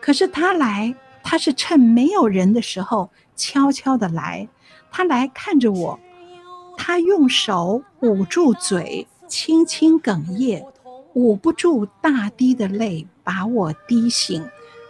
[0.00, 4.48] 可是他来，他是趁没有人的时候悄悄的来，
[4.90, 5.98] 他来看着我，
[6.76, 10.64] 他用手捂住嘴，轻轻哽咽。
[11.14, 14.44] 捂不住大滴的泪，把我滴醒，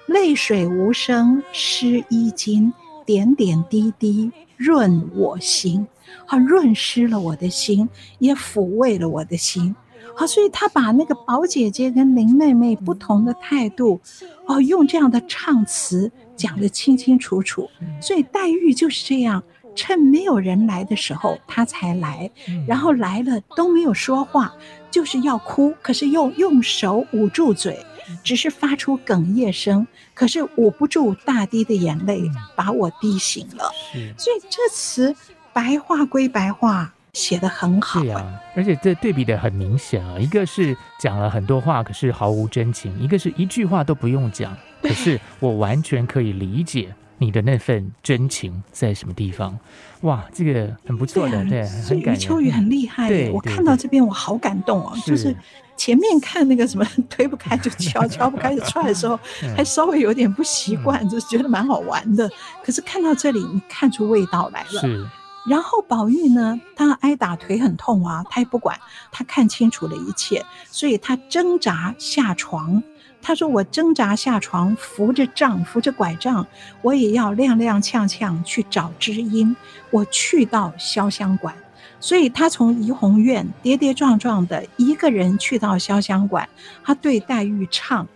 [0.06, 2.72] 泪水无声湿衣襟，
[3.06, 5.86] 点点滴滴润我心，
[6.26, 9.74] 好润湿了我的心，也抚慰了我的心，
[10.14, 14.00] 好，所以他把那个宝姐姐跟林妹妹不同的态度，
[14.46, 17.68] 哦，用这样的唱词讲得清清楚楚，
[18.00, 19.42] 所以黛玉就是这样。
[19.80, 22.30] 趁没有人来的时候，他才来，
[22.68, 24.52] 然后来了都没有说话，
[24.90, 27.78] 就是要哭，可是又用手捂住嘴，
[28.22, 33.72] 只是发出哽咽声，可是捂不住大滴的眼泪，把我滴醒了。
[34.18, 35.16] 所以这词
[35.54, 38.02] 白话归白话，写得很好。
[38.02, 46.94] 对啊，而且这对比的很明显啊，一个是讲了很多话，可是毫无真情；一个是一句话都不用讲，可是我完全可以理解。
[47.20, 49.56] 你的那份真情在什么地方？
[50.00, 52.14] 哇，这个很不错的，对，很感人。
[52.14, 54.96] 余秋雨很厉害，对，我看到这边我好感动哦。
[55.04, 55.36] 就是
[55.76, 59.20] 前面看那个什么 推不开就敲，敲不开就踹的时候，
[59.54, 62.28] 还稍微有点不习惯，就是觉得蛮好玩的。
[62.64, 64.80] 可是看到这里，你看出味道来了。
[64.80, 65.06] 是。
[65.46, 68.78] 然后宝玉呢，他挨打腿很痛啊，他也不管，
[69.12, 72.82] 他看清楚了一切，所以他挣扎下床。
[73.22, 76.46] 他说：“我挣扎下床，扶着杖，扶着拐杖，
[76.82, 79.54] 我也要踉踉跄跄去找知音。
[79.90, 81.54] 我去到潇湘馆，
[82.00, 86.48] 所以他从怡红院跌跌撞撞的一个人去到潇湘馆。
[86.82, 88.08] 他对黛玉唱，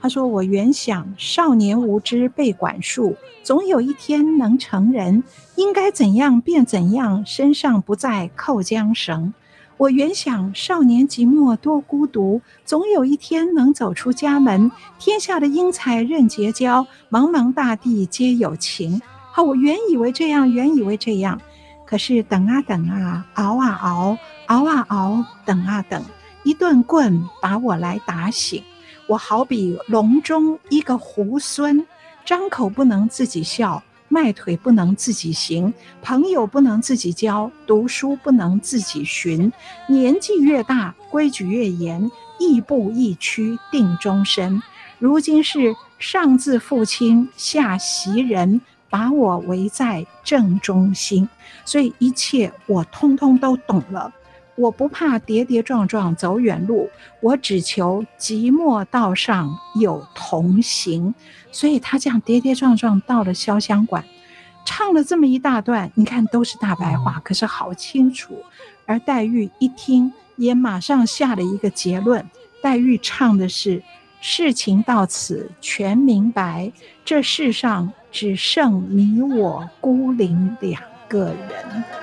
[0.00, 5.24] 他说：‘我原想少年无知被管束，总有一天能成人，
[5.56, 9.34] 应该怎样便怎样，身上不再扣缰绳。’”
[9.78, 14.70] 我原想少年寂寞多孤独，总有一天能走出家门。
[14.98, 19.00] 天下的英才任结交，茫茫大地皆有情。
[19.32, 21.40] 好，我原以为这样，原以为这样，
[21.84, 24.16] 可是等啊等啊，熬啊熬，
[24.46, 26.04] 熬啊熬，等啊等，
[26.44, 28.62] 一顿棍把我来打醒。
[29.08, 31.84] 我好比笼中一个猢狲，
[32.24, 39.50] 张口不能自己笑，迈腿不能自己行，朋友不能自己交，读书不能自己寻。
[39.88, 44.62] 年纪越大，规矩越严，亦步亦趋定终身。
[44.98, 48.60] 如今是上自父亲，下袭人，
[48.90, 51.26] 把我围在正中心，
[51.64, 54.12] 所以一切我通通都懂了。
[54.54, 56.90] 我不怕跌跌撞撞走远路，
[57.20, 61.14] 我只求寂寞道上有同行。
[61.50, 64.04] 所以他这样跌跌撞撞到了潇湘馆，
[64.64, 68.36] 唱了这么一大段，你看都是大白话，可是好清楚。
[68.84, 72.28] 而黛玉一听，也马上下了一个结论。
[72.62, 73.82] 黛玉唱的是：
[74.20, 76.70] 事情到此全明白，
[77.04, 82.01] 这世上只剩你我孤零两个人。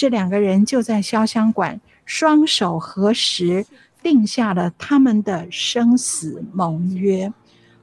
[0.00, 3.66] 这两个人就在潇湘馆双手合十，
[4.02, 7.30] 定下了他们的生死盟约。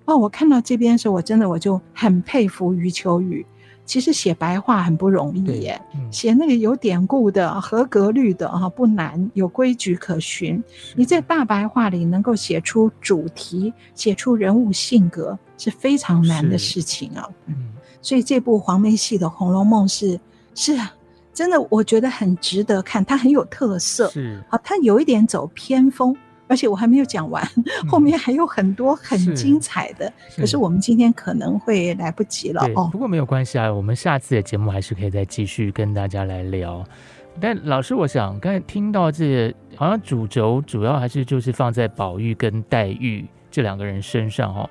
[0.05, 3.45] 哦，我看到这边的时候，我真的我就很佩服余秋雨。
[3.85, 10.61] 其实写白话很不容易耶，嗯、写那个有典故的、合格律的啊不难，有规矩可循。
[10.95, 17.29] 你在大白话里能够写出主题、写出人物性格，是非常难的事情啊。
[17.45, 20.19] 嗯，所以这部黄梅戏的《红楼梦》是
[20.55, 20.75] 是。
[21.37, 24.09] 真的，我觉得很值得看，它很有特色。
[24.09, 26.17] 是啊，它有一点走偏锋，
[26.47, 30.11] 而且我还没有讲完，嗯、后面还有很多很精彩的。
[30.29, 32.89] 是可是我们今天可能会来不及了哦。
[32.91, 36.83] 不过没有关系啊，我们下次的节目还是可以再继续跟大家来聊。
[37.39, 44.67] 但老师，我想刚才听到这，好像主轴主要还是就是放在宝玉跟黛玉这两个人身上哈。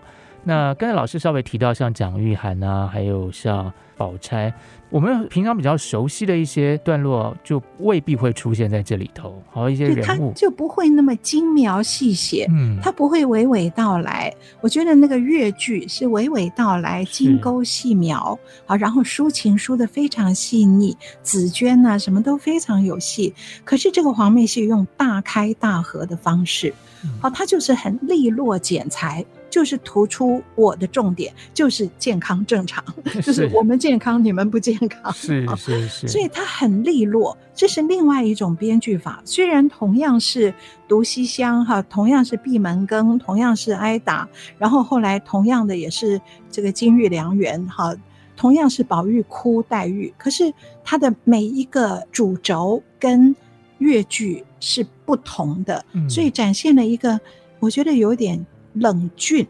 [0.49, 4.55] 那刚才老师稍微提到像蒋玉菡啊，还有像宝钗。
[4.90, 9.42] 我们平常比较熟悉的一些段落，就未必会出现在这里头。
[9.51, 14.32] 好，一些人物就不会那么精描细写，嗯，他不会娓娓道来。
[14.61, 23.34] 我觉得那个越剧是娓娓道来，精勾细描，好，然后抒情抒的非常细腻，紫鹃啊什么都非常有戏。
[23.64, 26.72] 可是这个黄梅戏用大开大合的方式，
[27.20, 29.26] 好，它就是很利落剪裁。
[29.57, 32.84] 就是突出我的重点，就是健康正常，
[33.24, 39.22] 就是我们健康，你们不健康，是是是，所以他很利落，这是另外一种编剧法。
[39.24, 40.52] 虽然同样是
[40.86, 44.28] 读西厢哈，同样是闭门羹，同样是挨打，
[44.59, 47.96] 然后后来同样的也是这个金玉良缘哈，
[48.36, 50.52] 同样是宝玉哭黛玉，可是
[50.84, 53.34] 他的每一个主轴跟
[53.78, 57.18] 越剧是不同的，嗯、所以展现了一个
[57.59, 58.44] 我觉得有点。
[58.77, 59.47] 冷峻，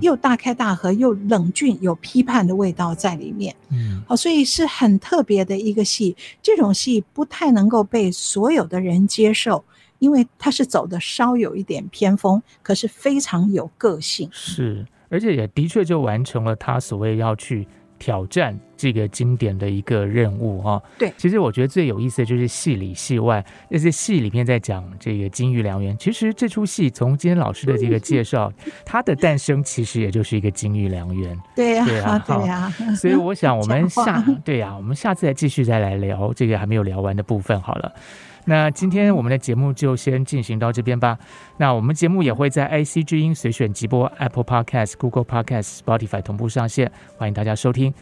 [0.00, 3.54] 又大开大合，又冷峻，有批判的味道在里面。
[3.70, 6.16] 嗯，好，所以是很特别的一个戏。
[6.42, 9.64] 这种戏不太能够被所有的人接受，
[9.98, 14.28] 因为它是走的稍有一点偏锋，可是非常有个性。
[14.32, 17.66] 是，而且也的确就完成了他所谓要去。
[17.98, 25.96] 挑战这个经典的一个任务哈，对，其实我觉得最有意思的就是戏里戏外，那些戏里面在讲这个金玉良缘。
[25.98, 28.52] 其实这出戏从今天老师的这个介绍，
[28.84, 31.38] 它的诞生其实也就是一个金玉良缘。
[31.54, 32.74] 对呀，对 呀，对呀。
[32.96, 37.92] 所以我想我们下对呀，我们下次再继续再来聊这个还没有聊完的部分好了。
[38.48, 41.18] 那今天我们的节目就先进行到这边吧。
[41.56, 47.92] 那我们节目也会在 IC 之音随选即播、Apple Podcast、Google Podcast、Spotify 同步上线，欢迎大家收听。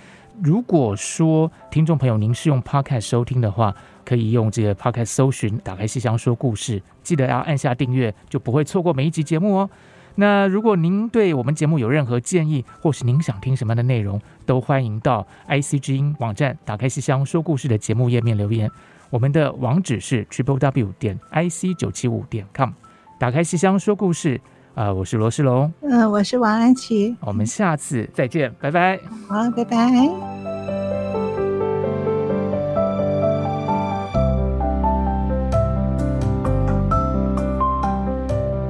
[0.42, 3.74] 如果说听众朋友您是用 Podcast 收听的话，
[4.04, 9.70] 可以用这个 Podcast 搜寻，打开戏箱说故事，记得要按下订阅，就不会错过每一集节目哦。
[10.16, 18.70] 那如果您对我们节目有任何建议，或是您想听什么样的内容，都欢迎到 IC 之音网站打开戏箱说故事的节目页面留言。
[19.14, 22.70] 我们的网址是 triple w 点 i c 九七五点 com，
[23.16, 24.40] 打开戏箱说故事
[24.74, 28.98] 啊、呃，我是罗世龙，嗯，我是王安琪，我们下次再见，拜拜，
[29.28, 29.76] 好，拜拜。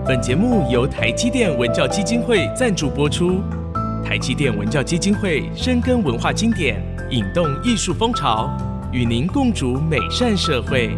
[0.07, 3.41] 本节目由台积电文教基金会赞助播出。
[4.05, 8.55] 台积电文教基金会深耕文化经典，引动艺术风潮，
[8.95, 10.97] 与您共筑美善社会。